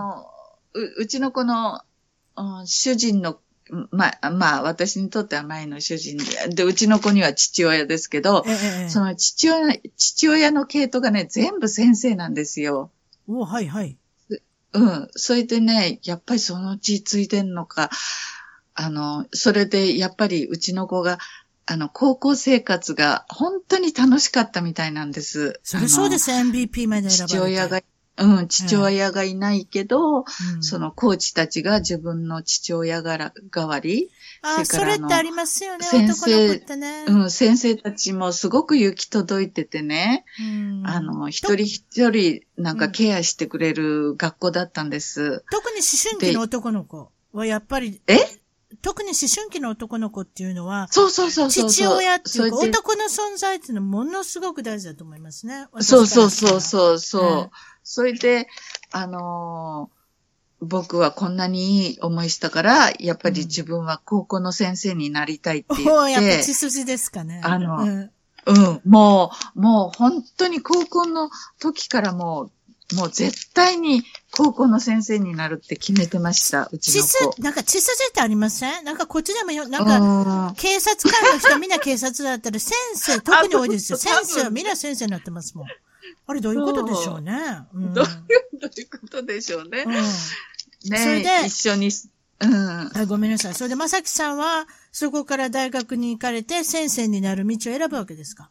[0.73, 1.81] その、う、うちの子の、
[2.65, 3.39] 主人の
[3.91, 12.91] まあ、まあ、私にとっては前の主人で、で、うちの子には父親ですけど、ええ、その父親、父親の系統がね、全部先生なんですよ。
[13.27, 13.97] おはいはい。
[14.73, 15.07] うん。
[15.11, 17.89] それでね、やっぱりそのうちついてんのか、
[18.75, 21.19] あの、それでやっぱりうちの子が、
[21.65, 25.59] あの、高校生活が本当に楽しかったみたいなんです。
[25.63, 27.27] それそうです、MVP まで選ばれて。
[27.27, 27.81] 父親が
[28.19, 30.23] うん、父親がいないけど、う
[30.57, 34.09] ん、そのコーチたちが自分の父親が代わり、
[34.41, 45.43] あそれってありますよね、先生、ね、うん、先生たちもすごく行き届いててね、うん、あの、一人一人なんかケアしてくれる学校だったんです。
[45.51, 48.17] 特に思春期の男の子はやっぱり、え？
[48.81, 55.67] 特に思春期の男の子っていうのは、そうそうそうそう父親っていうか、男の存在っていうのはものすごく大事だと思いますね。
[55.79, 57.23] そうそうそうそうそう。
[57.43, 57.49] ね
[57.83, 58.47] それで、
[58.91, 65.91] あのー、僕はこんなにいい思いしたから、やっぱり自分は高校の先生になりたいって言って。
[65.91, 67.41] うん、やっぱ血筋ですかね。
[67.43, 68.11] あの、うん、
[68.45, 72.51] うん、もう、もう本当に高校の時からもう、
[72.95, 77.41] もう絶対に高校の先生になるって決めてました、うちの子。
[77.41, 78.83] なんか血筋ってありません？
[78.83, 83.97] なんかこっちでもよ、なんか、警察官の人みんな警察だったら先生特に多いですよ。
[83.97, 85.67] 先生はみんな先生になってますもん。
[86.25, 87.33] あれどういうことでしょうね？
[87.73, 88.09] うん、どういう
[88.89, 89.83] ことでしょうね。
[89.85, 90.03] うん、ね
[90.81, 91.91] それで、一緒に、
[92.39, 92.91] うん。
[92.97, 93.53] あごめんなさい。
[93.53, 98.49] それで、まさきさんは、そこから大学に行かれて、先生になる道を選ぶわけですか？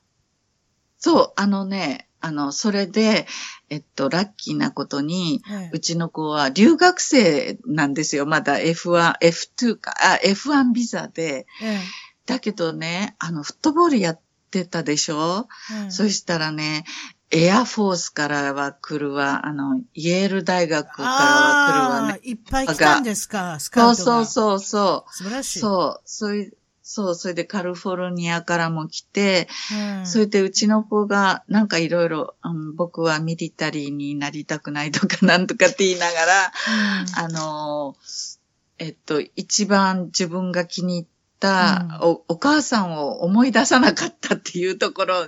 [0.98, 3.27] そう、あのね、あの、それで、
[3.71, 8.27] えっと、ラッキーなことに、ええ、うちの子は留学生なんですよ。
[8.27, 11.47] まだ F1、F2 か、あ、F1 ビザで。
[11.63, 11.81] え、
[12.27, 15.49] だけどね、あの、フットボールやってたでしょ、
[15.85, 16.85] うん、そしたらね、
[17.31, 22.21] エアフォースからは来るわ、あの、イェール大学からは来るわね。
[22.23, 25.59] いっぱい来たんですか、スカウトそうそうそう素晴らしい。
[25.61, 26.58] そう、そういう、
[26.90, 29.46] そう、それでカリフォルニアからも来て、
[30.01, 32.35] うん、それでうちの子がなんかいろいろ、
[32.77, 36.53] 僕はミリタリーになりたくないとかなんとかって言いながら、
[37.27, 37.94] うん、あの、
[38.79, 41.07] えっと、一番自分が気に入っ
[41.40, 45.27] た、お、お母さんを思い出さなかったっていうところを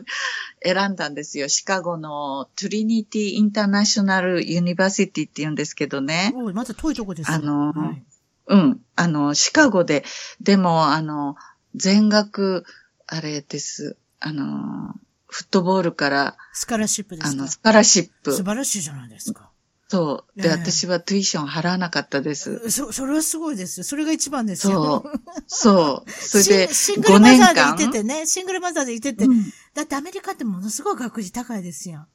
[0.65, 1.51] 選んだんですよ。
[1.51, 6.33] シカゴの Trinity International University って言うんですけどね。
[6.55, 8.03] まず遠いとこですあの、はい、
[8.51, 10.05] うん、あの、シカゴで、
[10.41, 11.37] でも、あの、
[11.75, 12.65] 全額、
[13.07, 14.95] あれです、あの、
[15.27, 17.31] フットボールから、スカラシップですか？
[17.31, 18.33] あの、スカラシップ。
[18.33, 19.51] 素晴らしいじゃないですか。
[19.89, 20.41] そう。
[20.41, 22.71] で、えー、私はトゥイション払わなかったです。
[22.71, 23.85] そ、それはすごいですよ。
[23.85, 25.05] それが一番ですよ。
[25.07, 25.21] そう。
[25.49, 26.11] そう。
[26.11, 32.07] それで、シングルマザーでいててね、シングルマザーでいてて、うん、だってアメリカってものすごい学費高いですよ。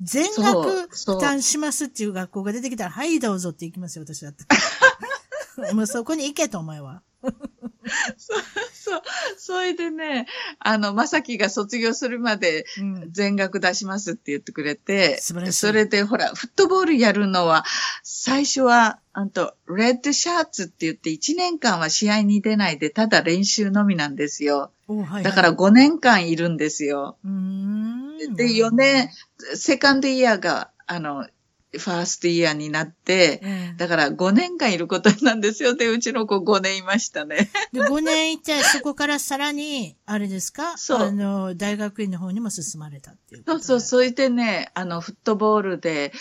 [0.00, 4.44] 全額負担しますっていう学校が出てきたら、はいどうぞって行きますよ、私だって。
[5.74, 7.02] もうそこに行けと、お前は。
[8.16, 8.42] そう、
[8.72, 9.02] そう。
[9.36, 10.26] それでね、
[10.58, 12.66] あの、まさきが卒業するまで
[13.10, 15.52] 全額出しますって言ってくれて、素晴らしい。
[15.52, 17.64] それでほら、フットボールやるのは、
[18.02, 24.72] 最初は、あと、レッドシャーツって言って1年間は試合に出ないで、ただ練習のみなんですよ。
[24.88, 27.16] はいはい、だから5年間いるんですよ。
[28.36, 29.10] で、4年、
[29.54, 31.26] セカンドイヤーが、あの、
[31.78, 33.42] ファーストイヤーになって、
[33.76, 35.74] だから5年間いることなんですよ。
[35.74, 37.50] で、うちの子5年いましたね。
[37.72, 40.76] で、5年いて、そこからさらに、あれですか？
[40.76, 40.98] そう。
[40.98, 46.12] あの、大学院の方にも進まれたっていうそうそう、それでね、あの、フットボールで、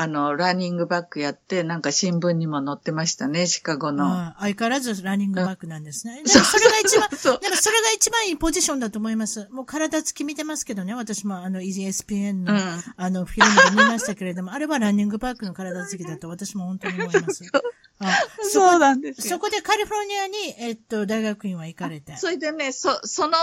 [0.00, 4.32] あの、ランニングバックやって、なんか新聞にも載ってましたね、シカゴの。
[4.38, 6.22] 相変わらずランニングバックなんですね。
[6.24, 7.16] それが一番、で
[7.50, 9.48] もそれが一番いいポジションだと思います。
[9.50, 12.60] もう体つき見てますけどね、私もあの ESPN の、うん、
[12.96, 17.50] あの、フィルムで見ましたけれども、あれはランニングバックの体つきだと私も本当に思います。
[17.98, 18.06] あ
[18.42, 22.16] そうなんですそこでカリフォルニアに、えっと、大学院は行かれて。
[22.18, 23.36] それでね、そ、その、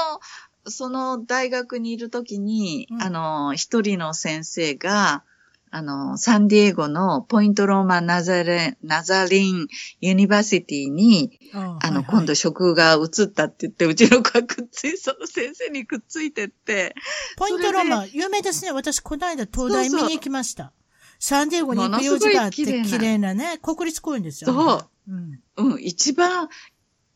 [0.68, 5.26] その大学にいるときに、うん、あの、一人の先生が、
[5.71, 9.67] あの、サンディエゴのポイントローマンナザレナザリン
[9.99, 16.95] ユニバーシティに、あの、はいはい、今度職が移ったって言って、うちの子がくっつい、その先生にくっついてって。
[17.38, 18.71] Point Loma、有名ですね。
[18.71, 20.63] 私、この間灯台見に行きました。
[20.63, 20.86] そうそう
[21.17, 24.54] サンディエゴに行く用事があって、綺麗なね、国立公園ですよ、ね。
[24.54, 24.89] そう。
[25.58, 25.73] うん。
[25.73, 26.49] うん、一番、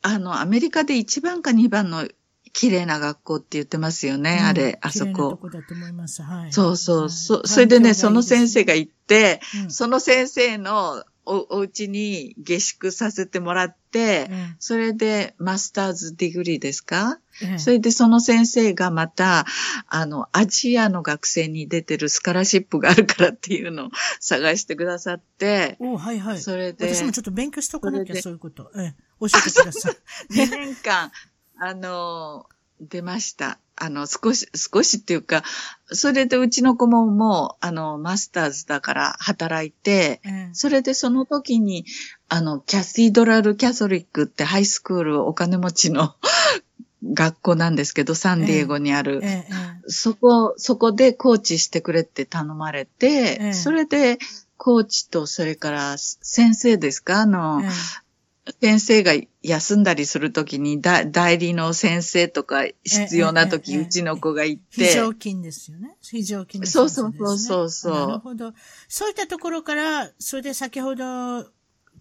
[0.01, 2.07] あの、アメリカで一番か二番の
[2.53, 5.37] 綺麗な学校って言ってますよね、うん、あれ、あそこ。
[5.37, 6.21] こだと思います。
[6.21, 6.53] はい。
[6.53, 19.45] そうそう、そ、それでね、その先生が行って、うん、その先生のお、お家に下宿させてもらって、うん、それで master's degree ですか、うん、それでその先生がまた、
[19.87, 26.41] あの、アジアの学生に出てるスカラシップがあるからっていうのを 探してくださって、おはいはい。
[26.41, 26.93] それで。
[26.93, 28.71] 私もちょっと勉強しとかなきゃ、そういうこと。
[28.75, 29.97] ええ、教えてください。
[30.33, 31.11] 2年間、
[31.59, 32.45] あの、
[32.81, 33.59] 出ました。
[33.75, 35.43] あの、少し、少しっていうか、
[35.87, 41.85] それでうちの子ももう、あの、マスターズだから働いて、うん、それでその時に、
[42.29, 46.15] あの、キャシードラルキャソリックってハイスクールお金持ちの
[47.03, 49.45] 学校なんですけど、サンディエゴにある、え
[49.87, 54.19] そこ、そこでコーチしてくれって頼まれて、え、それで、
[54.57, 57.21] コーチと、それから先生ですか？
[57.21, 57.61] あの、
[58.61, 64.85] 先生が休んだりするときに代理の先生とか必要なとき、うちの子が行って。
[64.85, 65.95] 非常勤ですよね。
[66.01, 67.93] 非常勤、ね、そうそうそうそう。
[67.93, 68.53] なるほど。
[68.87, 71.43] そういったところから、それで先ほど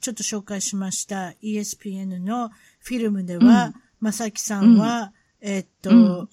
[0.01, 6.29] ちょっと紹介しました ESPN のフィルムでは、まさきさんは、うん、えっと、うん、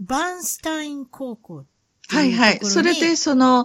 [0.00, 1.64] バーンスタイン高校
[2.08, 2.58] はいはい。
[2.62, 3.64] それでその、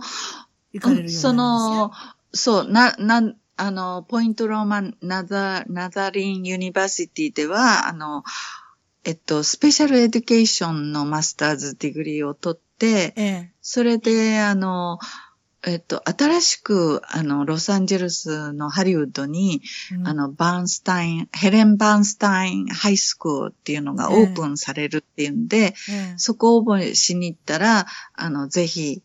[1.10, 1.92] その、
[2.34, 8.24] そう、な、な、あの、 Point Loma Naza、Nazarene University では、あの、
[9.04, 14.98] えっと、 special education の master's degree を取って、ええ、それで、あの、
[15.64, 19.62] えっと、新しく、あの、ロサンゼルスのハリウッドに、
[19.96, 29.04] うん、あの、バーンスタイン、ヘレン・バーンスタインハイスクールっていうのがオープンされるっていうんで、ええ、そこを応募しに行ったら、あの、ぜひ、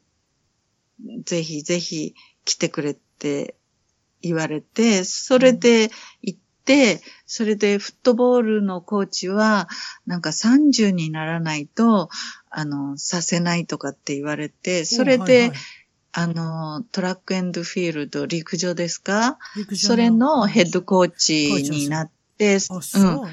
[1.27, 2.15] ぜひぜひ
[2.47, 3.56] 来てくれって
[4.27, 5.91] 言われて、それで
[6.23, 9.69] 行って、それでフットボールのコーチは、
[10.07, 12.09] なんか30にならないと、
[12.51, 15.59] あの、させないとかって言われて、それで、はいはい、
[16.13, 19.39] あの、トラックエンドフィールド、陸上ですか？
[19.77, 22.61] それのヘッドコーチになって、うん。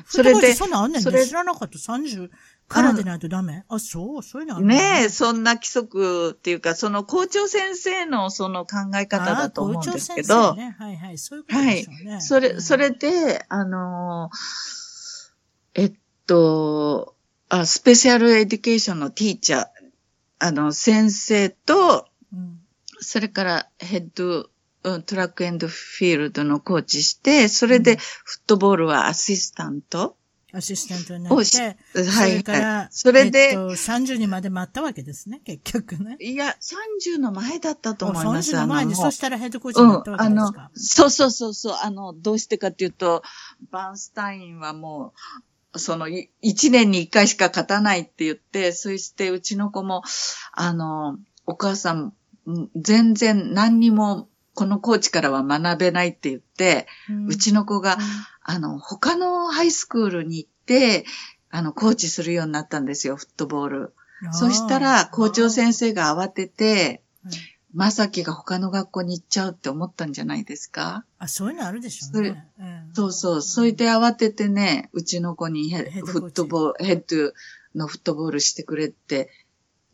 [0.05, 1.25] それで、そんなあんねんね。
[1.25, 1.77] 知らなかった。
[1.77, 2.29] 30、
[2.73, 3.63] からでないとダメ？
[3.69, 10.55] あ、そう、そういうのあるねえ、そんな規則っていうか、その校長先生のその考え方だと思うんですけど。
[10.55, 12.11] ね、はいはい、そういうことですよね。
[12.11, 12.21] はい。
[12.21, 14.29] それ、それで、あの
[15.75, 15.93] えっ
[16.27, 17.15] と
[17.49, 19.65] あ、スペシャルエデュケーションのティーチャー、
[20.39, 22.59] あの、先生と、うん、
[22.99, 24.49] それからヘッド、
[25.05, 30.17] トラックエンドフィールドのコーチして、それでフットボールはアシスタント。
[30.55, 31.47] アシスタントになって、はい、
[32.05, 36.15] それから、それで、えっと、30にまで待ったわけですね、結局ね。
[36.19, 36.55] いや、
[37.07, 38.53] 30の前だったと思います。
[38.53, 43.23] 30の前に、そしたらヘッドコーチになったわけですか、うん、あの、そうそうそうそう、あの、どうしてかっていうと、
[43.71, 45.13] バーンスタインはも
[45.73, 46.07] う、その、
[46.41, 50.03] 一年に一回しか勝たないって言って、そしてうちの子も、
[50.51, 52.13] あの、お母さん、
[52.75, 56.87] 全然何にもこのコーチからは学べないって言って、
[57.27, 57.97] うちの子が、
[58.41, 61.05] あの、他のハイスクールに行って、
[61.49, 63.93] あの、コーチするようになったんですよ、フットボール。
[64.31, 67.01] そしたら、校長先生が慌てて、
[67.73, 71.05] まさきが他の学校に行っちゃうって思ったんじゃないですか？
[71.17, 72.47] あ、そういうのあるでしょうね。
[72.59, 73.41] うん、そうそう。
[73.41, 77.33] それで慌ててね、うちの子にヘフットボール、ヘッド
[77.73, 79.31] のフットボールしてくれって、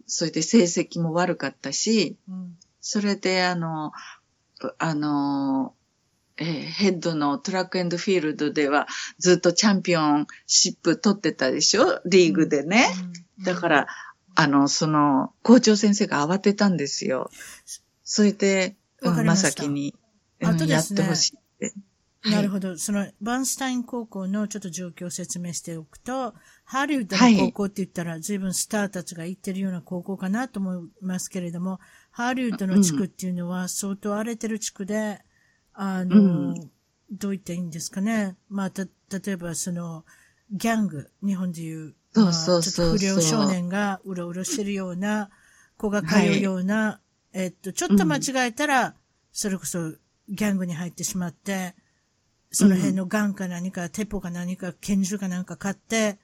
[0.07, 3.93] それで成績も悪かったし、うん、それであの、
[4.77, 5.73] あの、
[6.37, 12.01] えー、ヘッドのトラックエンドフィールドではずっとチャンピオンシップ取ってたでしょ？
[12.05, 12.87] リーグでね。
[13.37, 13.87] うん、だから、
[14.35, 17.29] あの、その、校長先生が慌てたんですよ。
[18.03, 19.95] それで、うん、まさきに、
[20.39, 21.73] うんね、やってほしいって。
[22.29, 22.77] なるほど。
[22.77, 31.79] その、バンスタイン高校のちょっと状況を説明しておくと、ハリウッドの高校って言ったら、随分スターたちが行ってるような高校かなと思いますけれども、
[32.19, 35.21] ハリウッドの地区っていうのは相当荒れてる地区で、
[35.73, 36.53] あの、うん、
[37.09, 38.35] どう言っていいんですかね。
[38.49, 40.03] まあ、た、例えばその、
[40.51, 45.29] ギャング、日本でいう、そうそうそうちょっと不良少年がうろうろしてるような、
[45.77, 46.99] 子が通うような、は
[47.33, 48.95] い、えっと、ちょっと間違えたら、
[49.31, 49.93] それこそ
[50.27, 51.73] ギャングに入ってしまって、
[52.51, 56.19] その辺のガンか何か、鉄砲か何か、拳銃かなんか買って、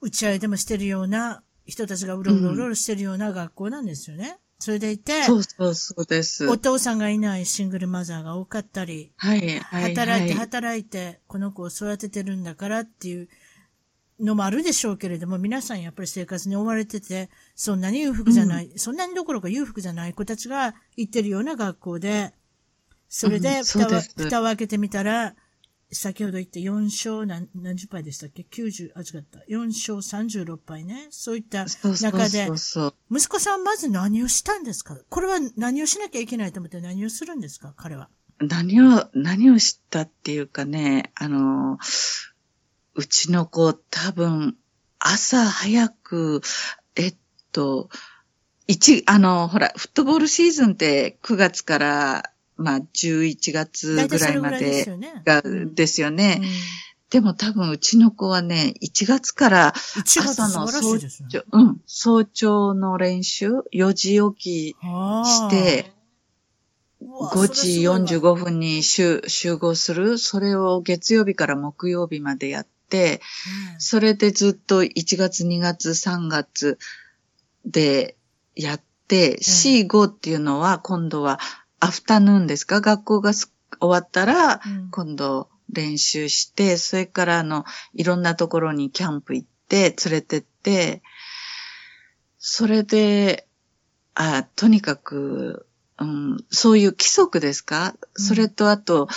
[0.00, 4.38] 打ち合いでもしてるような人たちがうろうろうろしてるような学校なんですよね。
[4.58, 6.48] それでいて、そうそうそうです。
[6.48, 9.94] お父さんがいないシングルマザーが多かったり、はい、はい。
[9.94, 13.28] 働いて働いて、この子を育ててるんだからっていう
[14.18, 22.32] のもあるでしょうけれども、皆さんやっぱり生活に追われてて、そんなに裕福じゃない、うん、そんなにどころか裕福じゃない子たちが行ってるような学校で、
[23.08, 25.34] それで蓋を、うん、蓋を開けてみたら、
[25.92, 29.38] 先ほど言って4勝何何十敗でしたっけ ?90、あ、違った。
[29.48, 31.06] 4勝36敗ね。
[31.10, 32.48] そういった中で、
[33.10, 34.98] 息子さんまず何をしたんですか？
[35.08, 37.72] これは何をしなきゃいけないと思って何をするんですか？
[37.76, 38.08] 彼は。
[38.38, 41.78] 何を、何を知ったっていうかね、あの、
[42.94, 44.56] うちの子多分、
[44.98, 46.42] 朝早く、
[46.96, 47.16] えっ
[47.52, 47.88] と、
[48.66, 54.86] 一、あの、ほら、フットボールシーズンって9月から、まあ、11月ぐらいまで
[55.24, 56.42] が、ですよね。
[57.10, 64.76] でも多分うちの子はね、1月から朝の早朝、うん、早朝の練習、4時起き
[65.24, 65.92] して、
[67.00, 70.18] 5時45分に集集合する。
[70.18, 73.20] それを月曜日から木曜日までやって、
[73.78, 76.78] それでずっと1月、2月、3月
[77.64, 78.16] で
[78.56, 81.38] やって、C5 っていうのは今度は
[81.80, 82.80] アフタヌーンですか？
[82.80, 83.48] 学校が終
[83.80, 84.60] わったら、
[84.90, 87.64] 今度練習して、それからあの、
[87.94, 91.02] いろんなところにキャンプ行って、連れてって、
[92.38, 93.46] それで、
[94.14, 95.66] あ、とにかく、
[95.98, 99.08] うん、そういう規則ですか、うん、それとあと、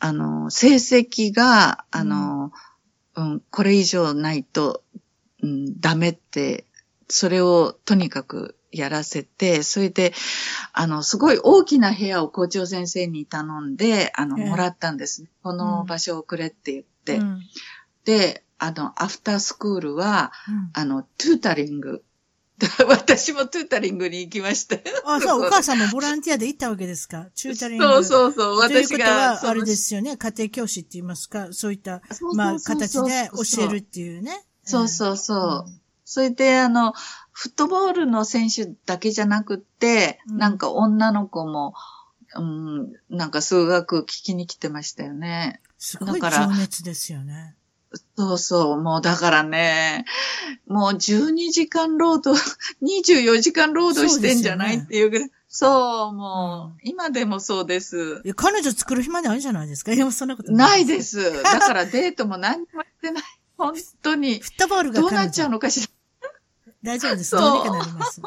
[0.00, 2.50] あの、成績が、あの、
[3.14, 4.82] うん、うん、これ以上ないと、
[5.42, 6.66] うん、ダメって、
[7.08, 10.12] それをとにかくやらせて、それで、
[10.72, 15.28] あの、すごい大きな部屋を校長先生に頼んで、あの、もらったんです、ね。
[15.42, 17.16] この場所をくれって言って。
[17.16, 17.40] うん、
[18.04, 22.02] で、あの、アフタースクールは、うん、あの、トゥータリング。
[22.86, 24.76] 私もトゥータリングに行きました。
[25.04, 27.24] あ、そう、お母さんもボランティアで行ったわけですか？
[27.24, 27.84] トゥータリング。
[27.84, 28.72] そうそうそう、私が。
[28.72, 32.00] ということは、あれですよね、家庭教師って言いますか、そういった、
[32.34, 34.44] まあ、形で教えるっていうね。
[34.62, 35.64] そうそうそう。
[35.66, 35.80] うん、
[36.14, 36.92] それで、あの、
[37.32, 41.74] フットボールの選手だけじゃなくって、うん、なんか女の子も、
[42.36, 45.60] うん、なんか数学聞きに来てましたよね。
[45.76, 47.56] すごい情熱ですよね。
[48.16, 50.04] そうそう、もうだからね、
[50.68, 52.40] もう12時間労働、
[52.80, 55.30] 24時間労働してんじゃない、っていうぐらい。
[55.48, 58.22] そう、もう、うん、今でもそうです。
[58.24, 59.92] いや、彼女作る暇ないじゃないですか？
[59.92, 60.70] いや、そんなことない。
[60.70, 61.42] ないです。
[61.42, 63.24] だからデートも何もやってない。
[63.56, 64.40] 本当に。
[64.40, 65.86] フットボールがどうなっちゃうのかしら。
[66.84, 67.32] 大丈夫です。
[67.32, 68.20] どうにかなります。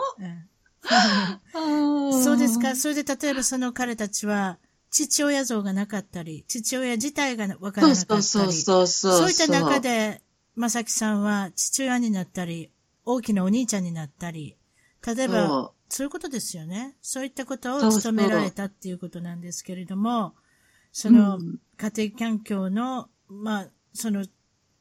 [2.24, 2.76] そうですか。
[2.76, 4.58] それで例えばその彼たちは、
[4.89, 10.22] 父親像がなかったり、父親自体がわからなかったり、そうそうそういった中で、
[10.55, 12.72] まさきさんは父親になったり、
[13.05, 14.58] 大きなお兄ちゃんになったり、
[15.05, 16.95] 例えば、そういうことですよね。
[17.01, 20.34] そういったことを務められたっていうことなんですけれども、
[20.91, 21.39] その、
[21.78, 24.26] 家庭環境の、まあ、その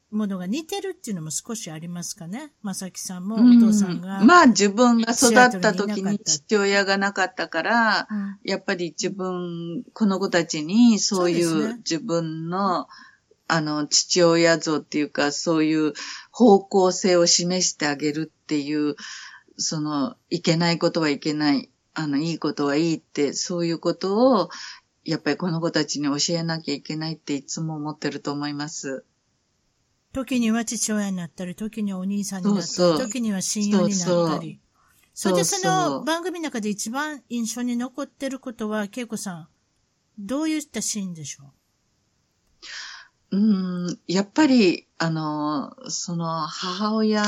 [0.09, 2.53] ものが似てるっていうのも少しありますかね？
[2.61, 4.27] まさきさんもお父さんが、うん。
[4.27, 12.87] まあ自分が育った時に父親がなかったから、うん、やっぱり自分、この子たちにそういう自分の、ね、
[13.49, 15.93] あの、父親像っていうか、そういう
[16.31, 18.95] 方向性を示してあげるっていう、
[19.57, 24.49] その、いけないことはいけない、あの、いいことはいいって、そういうことを、
[25.05, 29.05] やっぱりこの子たちに教えなきゃいけないっていつも思ってると思います。
[30.17, 33.07] 時には父親になったり、時にはお兄さんになったり、そうそう。
[33.07, 34.59] 時には親友になったり。
[35.13, 39.47] それでその番組の中で一番印象に残ってることは、恵子さん、
[40.17, 41.53] どういったシーンでしょ
[43.31, 43.37] う？
[43.37, 43.39] う
[43.91, 47.23] ん、やっぱり、あの、その母親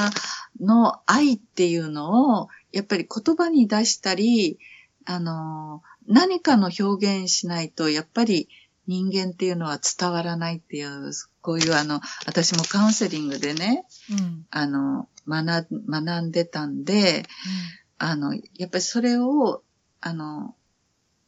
[0.60, 4.58] の愛っていうのを、やっぱり言葉に出したり、
[5.06, 8.50] あの、何かの表現しないと、やっぱり
[8.90, 11.12] 人間っていうのは伝わらないっていう、
[11.42, 17.26] こういうあの、私もカウンセリングでね、うん、あの、学、学んでたんで、うん、
[18.00, 19.62] あの、やっぱりそれを、
[20.02, 20.56] あの、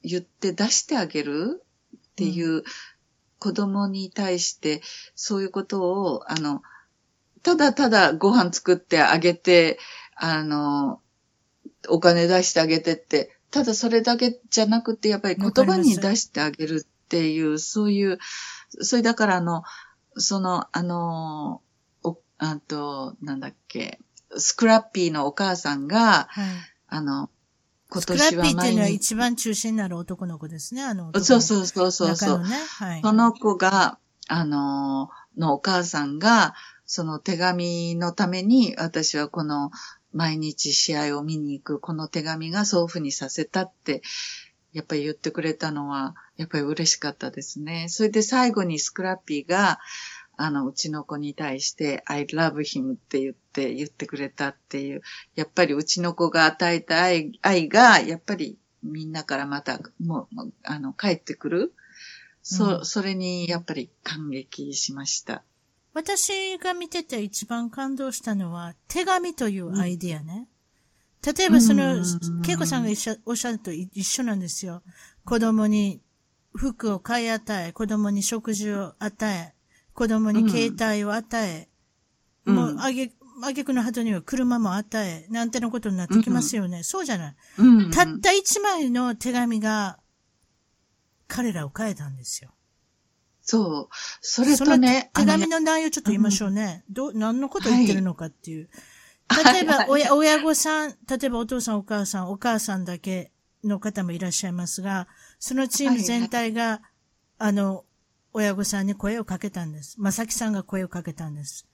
[0.02, 1.64] 言って出してあげる
[1.96, 2.64] っていう、うん、
[3.38, 4.82] 子供に対して、
[5.14, 6.64] そういうことを、あの、
[7.44, 9.78] ただただご飯作ってあげて、
[10.16, 11.00] あの、
[11.90, 18.20] お金出してあげてって、ただそれだけじゃなくて、やっぱり言葉に出してあげるっていう、そういう、
[18.80, 19.64] それだからあの、
[20.16, 21.62] その、あの、
[22.04, 24.00] お、あと、なんだっけ、
[24.38, 26.46] スクラッピーのお母さんが、はい、
[26.88, 27.30] あの、
[27.90, 32.46] 今年はスクラッピーっていうのは一番中心になる男の子ですね、あのそうそうそうそうそう、ね
[32.80, 33.02] はい。
[33.02, 34.00] その子が、
[34.30, 36.56] あの、のお母さんが、
[36.86, 39.72] その手紙のために、私はこの
[40.14, 44.02] 毎日試合を見に行く、この手紙がそういうふうにさせたって
[44.74, 47.88] やっぱり言ってくれたのは、やっぱり嬉しかったですね。
[47.90, 49.80] それで最後にスクラッピーが、
[50.38, 55.02] あの、うちの子に対して、I love him って言って、言ってくれたっていう、
[55.36, 61.74] やっぱりうちの子が与えた愛愛が、やっぱりみんなからまた、もう、あの、帰ってくる。
[62.42, 65.44] そ、うん、それにやっぱり感激しました。
[65.94, 70.48] 私が見てて一番感動したのは、手紙というアイディアね。
[71.24, 72.04] 例えばその、
[72.48, 72.90] 恵子さんが
[73.26, 74.82] おっしゃると一緒なんですよ。
[75.24, 76.02] 子供に
[76.56, 79.54] 服を買い与え、子供に食事を与え、
[79.94, 81.70] 子供に携帯を与え、
[82.46, 83.12] うん、もう、あげ、
[83.44, 86.78] あげくの後には車も与え、なんてのことになってきますよね。
[86.78, 90.00] うん、そうじゃない、うん、たった一枚の手紙が、
[91.28, 92.52] 彼らを変えたんですよ。
[93.42, 93.96] そう。
[94.22, 95.12] それとね。
[95.14, 96.84] 手紙の内容ちょっと言いましょうね。
[96.90, 98.64] ど、何のこと言ってるのかっていう。
[98.64, 98.70] はい、
[99.44, 103.32] 例えば、親、親御さん、例えばお父さんお母さん、お母さんだけ
[103.64, 105.08] の方もいらっしゃいますが、
[105.40, 106.82] そのチーム全体が、はいはい、
[107.40, 107.86] あの、
[108.34, 109.96] 親御さんに声をかけたんです。
[110.00, 111.68] まさきさんが声をかけたんです。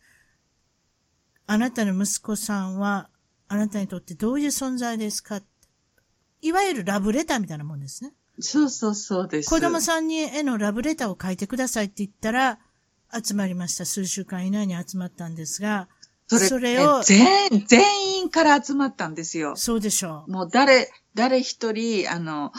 [1.46, 3.10] あなたの息子さんは、
[3.48, 5.42] あなたにとってどういう存在ですか？
[6.42, 8.14] いわゆるラブレターみたいなもんですね。
[8.40, 9.50] そうそうそうです。
[9.50, 12.60] 子供さんにへのラブレターを書いてくださいって言ったら、
[13.14, 13.86] 集まりました。
[13.86, 15.88] 数週間以内に集まったんですが、
[16.28, 19.56] それそれを全、全員から集まったんですよ。
[19.56, 20.32] そうでしょう。
[20.32, 22.52] もう誰、誰一人、あの、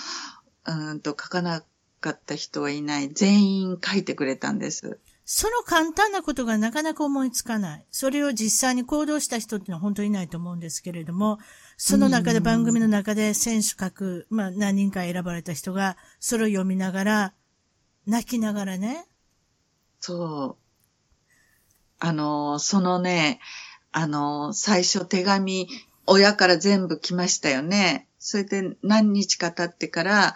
[0.65, 1.63] うんと書かな
[2.01, 3.09] かった人はいない。
[3.09, 4.99] 全員書いてくれたんです。
[5.31, 7.87] その簡単なことがなかなか思いつかない。
[7.91, 11.39] それを実際に行動した人っていうのは本当にいないと思うんですけれども、
[11.77, 17.35] その中で番組の中で選手各、まあ何人か選ばれた人が、それを読みながら、
[18.07, 19.07] 泣きながらね。
[20.01, 20.68] そう。
[21.99, 23.41] あの、そのね、
[23.93, 25.69] あの、最初手紙、
[26.07, 28.07] 親から全部来ましたよね。
[28.19, 30.35] それで何日か経ってから、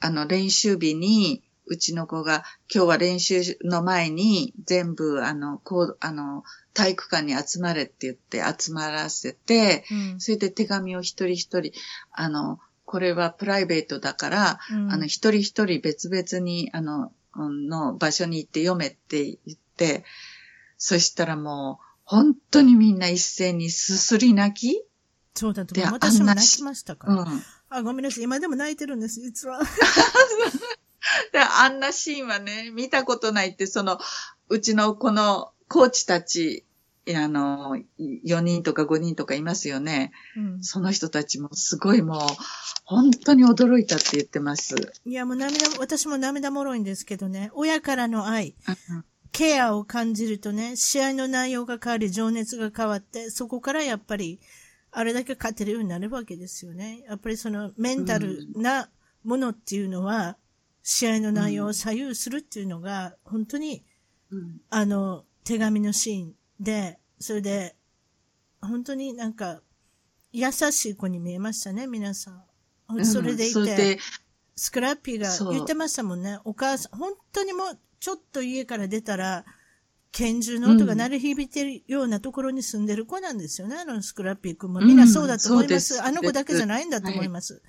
[0.00, 2.42] あの、練習日に、うちの子が、
[2.74, 6.42] 今日は練習の前に、全部、あの、こう、あの、
[6.74, 11.72] 体育館に集まれって言って集まらせて、うん、それで手紙を一人一人、
[12.12, 20.04] あの、これはプライベートだから、うん、あの、一人一人別々に、あの、の場所に行って読めって言って、
[20.80, 24.82] そしたらもう、本当にみんな一斉にすすり泣き
[25.34, 25.92] そうだと思う。
[25.92, 27.14] 私も泣きましたから。
[27.14, 28.24] うん、あ、ごめんなさい。
[28.24, 29.60] 今でも泣いてるんです、実は。
[31.32, 34.00] であんなシーンはね、見たことないって、その、
[34.48, 36.64] うちのこのコーチたち、
[37.14, 40.12] あの、4人とか5人とかいますよね。
[40.36, 42.20] うん、その人たちもすごいもう、
[42.84, 44.74] 本当に驚いたって言ってます。
[45.04, 48.54] いや、もう涙、私も涙もろいんですけどね、親からの愛、
[49.32, 54.40] ケアを感じるとね、試合の内容が変わり、情熱が変わって、そこからやっぱり、
[54.92, 57.04] あれだけ勝てるようになるわけですよね。
[57.06, 58.90] やっぱりそのメンタルな
[59.22, 60.36] ものっていうのは、
[60.82, 63.84] 試合の内容を左右するっていうのが、本当に、
[64.30, 67.76] うん、あの、手紙のシーンで、それで、
[68.60, 69.62] 本当になんか、
[70.32, 73.04] 優しい子に見えましたね、皆さん。
[73.04, 73.98] それでいて、
[74.56, 76.38] スクラッピーが言ってましたもんね。
[76.44, 79.44] お母さん、本当にもう、ちょっと家から出たら、
[80.12, 84.80] 拳銃の音が鳴り響いてるようなところに住んでる子なんですよね、あのスクラッピー君も。
[84.80, 85.94] みんなそうだと思います。
[85.94, 87.54] うん、あの子だけじゃないんだと思います。
[87.54, 87.62] はい、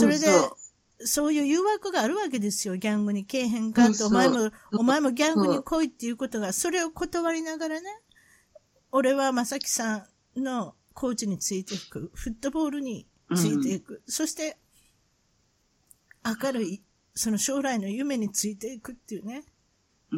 [0.00, 0.26] それで、
[1.04, 8.00] そういう誘惑があるわけですよ、ギャングに来えへんかって、お前も、お前もギャングに来いっていうことが、それを断りながらね、
[8.92, 10.06] 俺はまさきさ
[10.36, 14.56] んのコーチについていく、フットボールについていく、うん、そして、
[16.24, 16.82] 明るい、
[17.14, 19.44] その将来の夢についていくっていうね。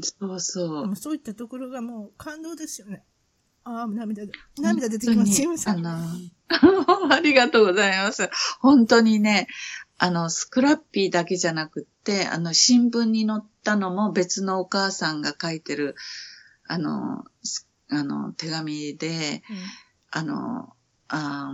[0.03, 0.97] そうそう。
[0.97, 3.05] そういったところがもう感動ですよね。
[3.65, 5.71] ああ、涙で、涙出てきます。
[5.71, 5.99] あの、
[7.11, 8.29] ありがとうございます。
[8.61, 9.49] 本当にね、
[9.97, 15.95] あの、スクラッピーだけじゃなくって、あの、新聞に載ったのも別のお母さんが書いてる、
[16.67, 17.25] あの、
[17.89, 19.57] あの、手紙で、うん、
[20.11, 20.77] あの、
[21.09, 21.53] あ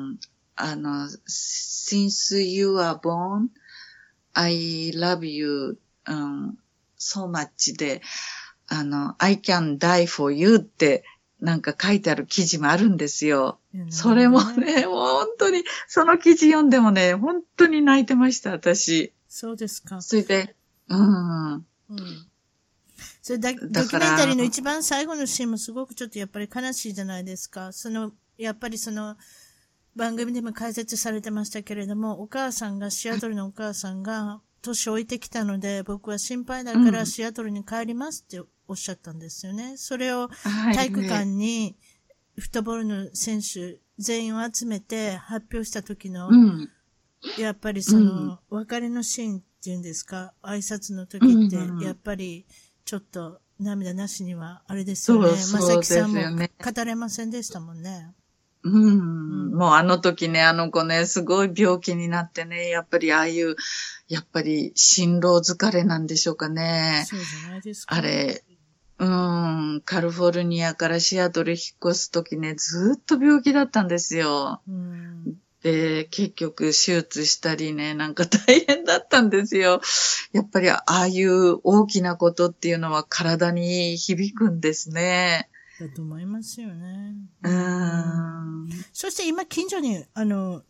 [0.56, 3.48] あの、since you are born,
[4.32, 6.54] I love you、um,
[7.00, 8.02] so much で、
[8.68, 11.04] あの、I can die for you って
[11.40, 13.58] なんか書いてある記事もあるんですよ。
[13.88, 19.12] それもね、もう本当に、その記事読んでもね、本当に泣いてました、私。
[19.28, 20.02] そうですか。
[20.02, 20.54] それで、
[20.88, 21.54] うん。
[21.54, 21.64] うん。
[23.22, 27.72] それだ、ドキュメンタリーの一番最後のシーンもすごくちょっとやっぱり悲しいじゃないですか。
[27.72, 29.16] その、やっぱりその、
[29.96, 39.76] 番組でも解説されてましたけれども、お母さんが、シアトルのお母さんが、年老いてきたので、僕は心配だからシアトルに帰りますっておっしゃったんですよね。
[39.76, 40.28] それを
[40.74, 41.76] 体育館に
[42.38, 46.30] フットボールの選手全員を集めて発表した時の、
[47.38, 52.46] やっぱりその、別れのシーンっていうんですか、挨拶の時って、やっぱり
[52.84, 55.30] ちょっと涙なしにはあれですよね。
[55.30, 58.14] まさきさんも語れませんでしたもんね。
[58.62, 63.56] うん、もうあの時ね、あの子ね、すごい病気になってね、やっぱりああいう、
[64.08, 67.04] やっぱり心労疲れなんでしょうかね。
[67.06, 67.94] そうじゃないですか。
[67.94, 68.44] あれ、
[68.98, 74.60] うん、カリフォルニアからシアトル引っ越す時ね、ずっと病気だったんですよ。
[74.68, 79.80] うん、で、結局手術したりね、なんか大変だったんですよ。
[80.32, 85.48] やっぱりああいう大きなことっていうのは体に響くんですね。
[85.80, 87.14] だと思いますよね。
[87.42, 88.68] うん。
[88.92, 90.62] そして今近所に、あの、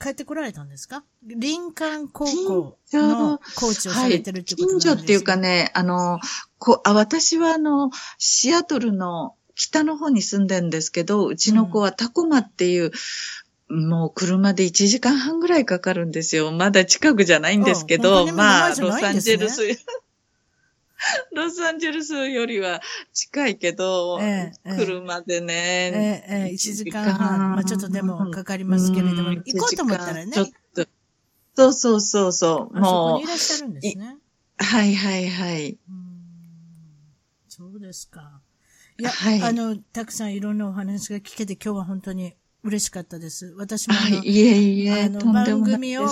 [0.00, 1.04] 帰ってこられたんですか？
[1.28, 6.18] 林間高校のコーチをされてるってことなんですか、はい、近所っていうかね、あの、
[6.58, 12.90] こあ私はあの、シアトルの北の方に住んでるんですけど、うちの子はタコマっていう、
[13.68, 16.50] うん、もう車で1時間半ぐらいかかるんですよ。
[16.50, 19.62] まだ近くじゃないんですけど、まあ、ロサンゼルス。
[21.34, 22.80] ロサンゼルスよりは
[23.12, 30.32] 近いけど、ええ、車でね、ええ、1時間半、まあちょっとでもかかりますけれども、行こうと思ったらね。
[30.32, 30.86] ちょっと。
[31.54, 32.78] そうそうそうそう。
[32.78, 33.22] もう。
[33.22, 34.16] いらっしゃるんですね。
[34.58, 35.78] はいはいはい。
[37.48, 38.40] そうですか。
[38.98, 43.54] いや、はい、あの、たくさんいろんなお話が聞けて今日は本当に嬉しかったです。
[43.58, 46.06] 私もあの、はい、いえいえ、あの、番組を、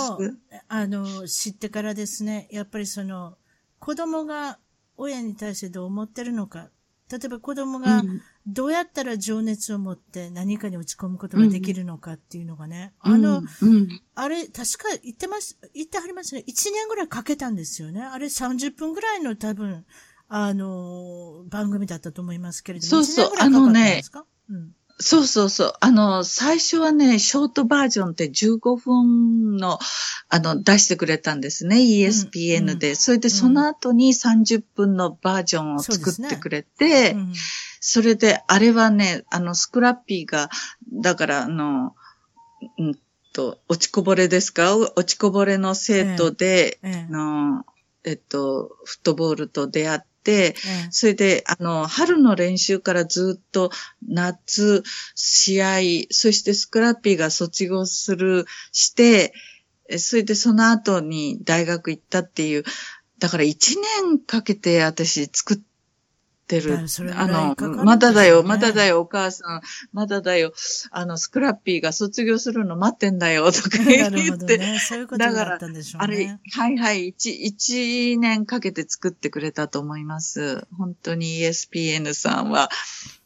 [0.67, 3.37] あの、知ってからですね、やっぱりその、
[3.79, 4.59] 子供が
[5.01, 6.69] 親に対してどう思ってるのか。
[7.11, 8.03] 例えば子供が
[8.47, 12.93] どうやったら情熱を持って何かに打ち込むことができるのかっていうのがね。
[13.03, 16.43] うん、あの、うん、あれ、確か言ってます、言ってはりますね。
[16.47, 18.01] 1年ぐらいかけたんですよね。
[18.01, 19.85] あれ30分ぐらいの多分、
[20.29, 22.89] あの、番組だったと思いますけれども。
[22.89, 24.01] そうそう、あのね、
[24.49, 24.71] うん
[25.01, 25.73] そうそうそう。
[25.79, 29.79] あの、最初はね、ショートバージョンって15分の、
[30.29, 32.91] あの、出してくれたんですね、ESPN で。
[32.91, 37.21] うん、それでその後に30分のバージョンを作ってくれて、そ、ね。
[37.21, 37.33] うん、
[37.79, 40.49] それで、あれはね、あの、スクラッピーが、
[40.93, 41.95] だから、あの、
[42.77, 42.99] うん
[43.33, 44.75] と、落ちこぼれですか？
[44.77, 47.05] 落ちこぼれの生徒で、ええ。
[47.09, 47.65] えの、
[48.03, 50.05] えっと、フットボールと出会って、、
[50.91, 53.71] それで、あの、春の練習からずっと
[54.07, 54.83] 夏、
[55.15, 55.79] 試合、
[56.11, 59.33] そしてスクラッピーが卒業する、して、
[59.97, 62.63] それでその後に大学行ったっていう、
[63.19, 65.57] だから一年かけて私作っ
[66.57, 66.77] ってる。
[67.15, 69.61] あの、まだだよ、まだだよ、お母さん、
[69.93, 70.53] まだだよ、
[70.91, 74.57] あの、スクラッピーが卒業するの待ってんだよ、とか言って。
[74.57, 76.03] ね、そういうことだったんでしょうね。
[76.03, 80.67] あれ、はいはい、一、一年かけて作ってくれたと思います。
[80.77, 82.69] 本当に ESPN さんは、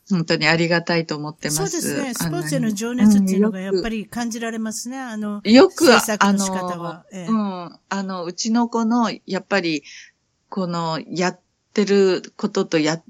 [0.10, 1.58] 本当にありがたいと思ってます。
[1.58, 2.14] そうですね。
[2.14, 5.00] スポーツへの情熱っていうのがやっぱり感じられますね。
[5.00, 6.02] あの、よく、あ
[6.32, 9.84] の、ええ、うん、あの、うちの子の、やっぱり、
[10.50, 11.40] この、やっ
[11.76, 13.04] ってることとや、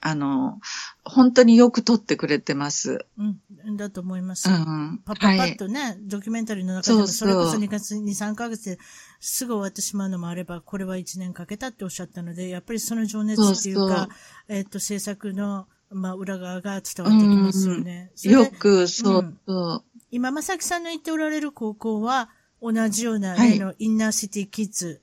[0.00, 0.58] あの、
[1.04, 3.04] 本当によく撮ってくれてます。
[3.18, 4.48] うん、だと思います。
[4.48, 8.78] うん、パパパッとね、はい、ドキュメンタリーの中でもそれこそ2月、2、3ヶ月で
[9.20, 14.08] すぐ終わってしまうのもあれば、これは1年かけたっておっしゃったので、やっぱりその情熱っていうか、そうそう
[14.48, 18.12] えっ、と、制作の、まあ、裏側が伝わってきますよね。
[18.24, 19.84] うん、よく、そう、そう。
[20.10, 22.30] 今、まさきさんの言っておられる高校は、
[22.62, 25.02] 同じような例のインナーシティキッズ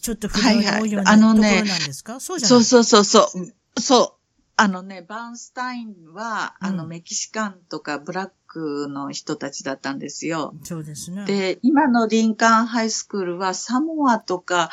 [0.00, 0.92] ちょっと不良に多い。
[0.92, 2.64] ようなところなんですか、はいはい、そうじゃない？
[2.64, 3.80] そうそうそう。
[3.80, 4.12] そう。
[4.56, 10.54] あのね、バーンスタインは、うん、あの、メキシカンとかブラックの人たちだったんですよ。
[10.62, 11.24] そうですね。
[11.24, 14.70] で、今のリンカーンハイスクールはサモアとか、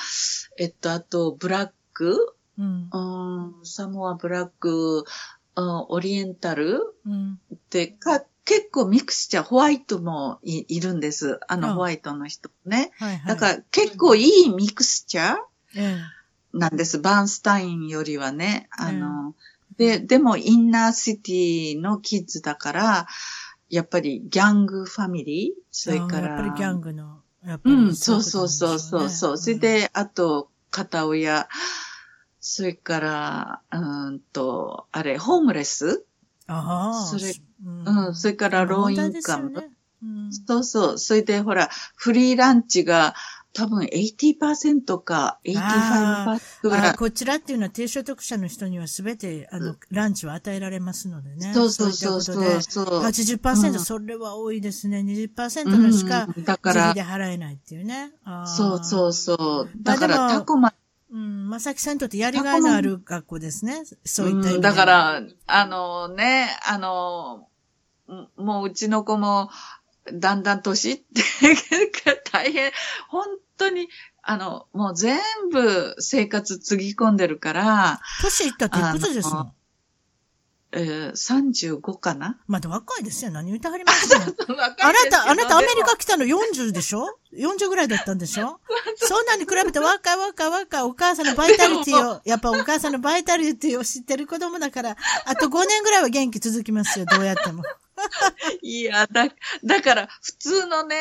[0.60, 5.06] えっと、あと、ブラック、うん、うんサモア、ブラック、
[5.56, 7.40] うん、オリエンタル、うん、
[7.72, 11.40] で、か、結構ミクスチャー、ホワイトもいいるんです。
[11.48, 13.26] あの、ホワイトの人ね、はいはい。
[13.28, 15.98] だから結構いいミクスチャー
[16.54, 17.00] なんです。
[17.00, 18.68] バーンスタインよりはね。
[18.72, 19.36] あの、
[19.78, 23.08] で、でもインナーシティのキッズだから、
[23.70, 25.62] やっぱりギャングファミリー？
[25.72, 26.28] それから。
[26.28, 29.38] やっぱりギャングの、やっぱり、ね、うん、そうそうそうそうそう。
[29.38, 31.48] それで、あと、片親、
[32.42, 36.04] それから、うんと、あれ、ホームレス？
[36.52, 37.06] ああ。
[37.06, 37.34] それ、
[37.64, 39.52] うん、それからローインカム。
[39.52, 39.70] ね
[40.04, 40.98] うん、そうそう。
[40.98, 43.14] それでほら、フリーランチが
[43.54, 46.96] 多分80%か85%ぐらい。
[46.96, 51.54] こちらっていうのは低所得者の人にはすべて、あの、ランチは与えられますのでね。
[51.54, 52.86] そうそうそうそうそう。
[53.04, 55.00] 80%、うん、それは多いですね。
[55.00, 58.14] 20%のしか、だから、で払えないっていうね。
[58.46, 59.84] そうそうそう。
[59.84, 60.74] だから、タコマ
[61.12, 63.84] うん、まさきさんにとってやりがいのある学校ですね。
[64.06, 64.60] そういった意味で。
[64.62, 67.48] だから、あのね、あの、
[68.38, 69.50] もううちの子も、
[70.14, 71.22] だんだん年って
[72.32, 72.72] 大変、
[73.10, 73.26] 本
[73.58, 73.90] 当に、
[74.24, 75.20] あの、もう全
[75.52, 78.02] 部生活つぎ込んでるから。
[78.22, 79.54] 年いったっていくつですの
[80.74, 82.40] えー、35かな？
[82.48, 83.32] まだ若いですよ。
[83.32, 84.24] 何言ってはりますの？
[84.56, 84.74] あな
[85.10, 88.60] た、あなたアメリカ来たの40でしょ ?40 ぐらいだったんでしょ？
[88.96, 94.96] そんなに比べて若い若い若いお母さんのバイタリティを、やっぱお母さんのバイタリティを知ってる子供だから、
[95.26, 97.06] あと5年ぐらいは元気続きますよ。
[97.06, 97.64] どうやっても。
[98.62, 99.28] いや、だ、
[99.64, 100.96] だから普通のね、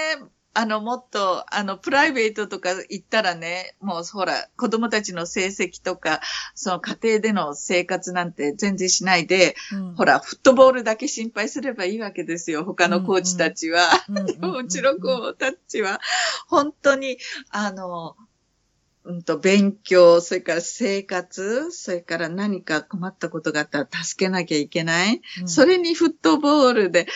[0.53, 6.20] あの、もっと、あの、プライベートとか行ったらね、もうほら、子供たちの成績とか、
[6.55, 13.90] その家庭での生活なんて全然しないで、うん、ほら、フットボールだけ心配すればいいわけですよ、他のコーチたちは。
[14.09, 16.01] うちの子たちは、
[16.48, 17.18] 本当に、
[17.51, 18.16] あの、
[19.05, 25.22] うんと、勉強、それから生活、それから何か困ったことがあったら助けなきゃいけない。
[25.40, 27.07] うん、それにフットボールで、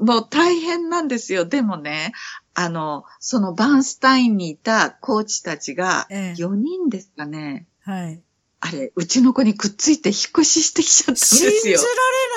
[0.00, 1.46] もう大変なんですよ。
[1.46, 2.12] でもね、
[2.52, 7.66] あの、そのバンスタインにいたコーチたちが4人ですかね。
[7.88, 8.22] ええ、はい。
[8.60, 11.50] あれ、うちの子にくっついて引っ越ししてきちゃったんですよ。
[11.50, 11.78] 信じら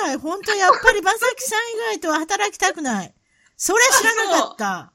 [0.04, 0.16] れない。
[0.16, 3.14] 本当やっぱりバサキさん以外とは働きたくない。
[3.56, 4.92] それ知らなかった。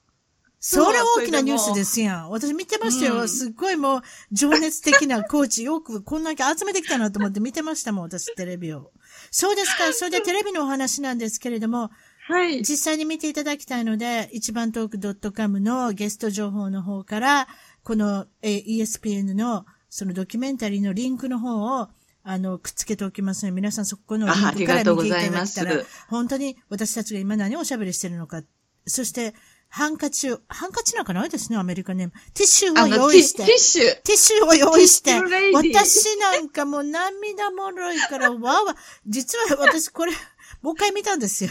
[0.66, 2.30] それ大きなニュースですやん。
[2.30, 3.16] 私見てましたよ。
[3.16, 4.02] うん、すっごいもう、
[4.32, 8.94] 情熱的なコーチ、よくこんだけ集めてきたなと思って見てましたもん、私テレビを。
[9.30, 9.92] そうですか。
[9.92, 11.92] それでテレビのお話なんですけれども、
[12.30, 12.62] はい。
[12.62, 17.50] 実際に見ていただきたいので、一番トーク .com のゲスト情報の方から、
[17.84, 21.90] この、え ESPN のそのドキュメンタリーのリンクの方を、
[22.24, 25.74] あの、くっつけておきますので、皆さんそこのリンクから見ていただきたら、
[26.08, 28.44] 本当に私たちが今何をおしゃべりしてるのか、
[28.88, 29.36] そして、
[29.76, 32.14] ハンカチを、ハンカチなんかないですね、アメリカネーム。
[32.36, 33.44] ティッシュを用意して。
[33.44, 33.84] ティッシュ。
[34.04, 35.20] ティッシュを用意して。
[35.52, 38.76] 私なんかもう涙もろいから、わわ。
[39.08, 40.12] 実は私これ、
[40.62, 41.50] もう一回見たんですよ。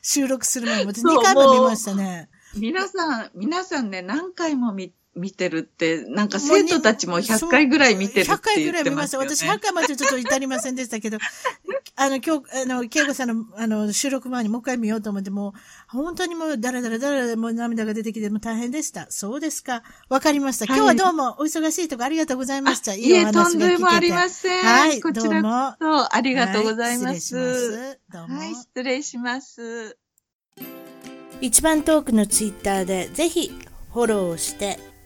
[0.00, 0.86] 収録する前に。
[0.86, 2.30] 私2回も見ましたね。
[2.56, 8.52] 皆さん、皆さんね、何回も見見てるって、なんか生徒たちも100回ぐらい見てるって言ってまね。
[8.52, 9.18] 100回ぐらい見ました。
[9.18, 11.18] 私100回までちょっと至りませんでしたけど、
[11.96, 15.52] あの、今日、あの、ケイコさんの、あの、収録前にもう一回見ようと思って、もう、
[15.88, 19.06] 本当にもう、だらだらだらもう涙が出てきて、もう大変でした。
[19.10, 19.82] そうですか。
[20.08, 20.64] わかりました。
[20.64, 22.94] 今日はどうも、お忙しいとこありがとうございました。
[22.94, 23.52] いいお話が聞けて。
[23.52, 24.64] とんでもありません。
[24.64, 25.74] はい、こちらも。
[25.78, 27.04] そう、ありがとうございます。
[27.04, 27.98] はい、失礼します。
[28.10, 28.38] どうも。
[28.38, 29.98] はい、失礼します。
[31.42, 33.52] 一番トークのツイッターで、ぜひ、
[33.92, 34.78] フォローして、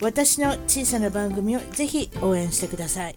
[0.00, 3.16] 私の小さな番組をぜひ応援してください。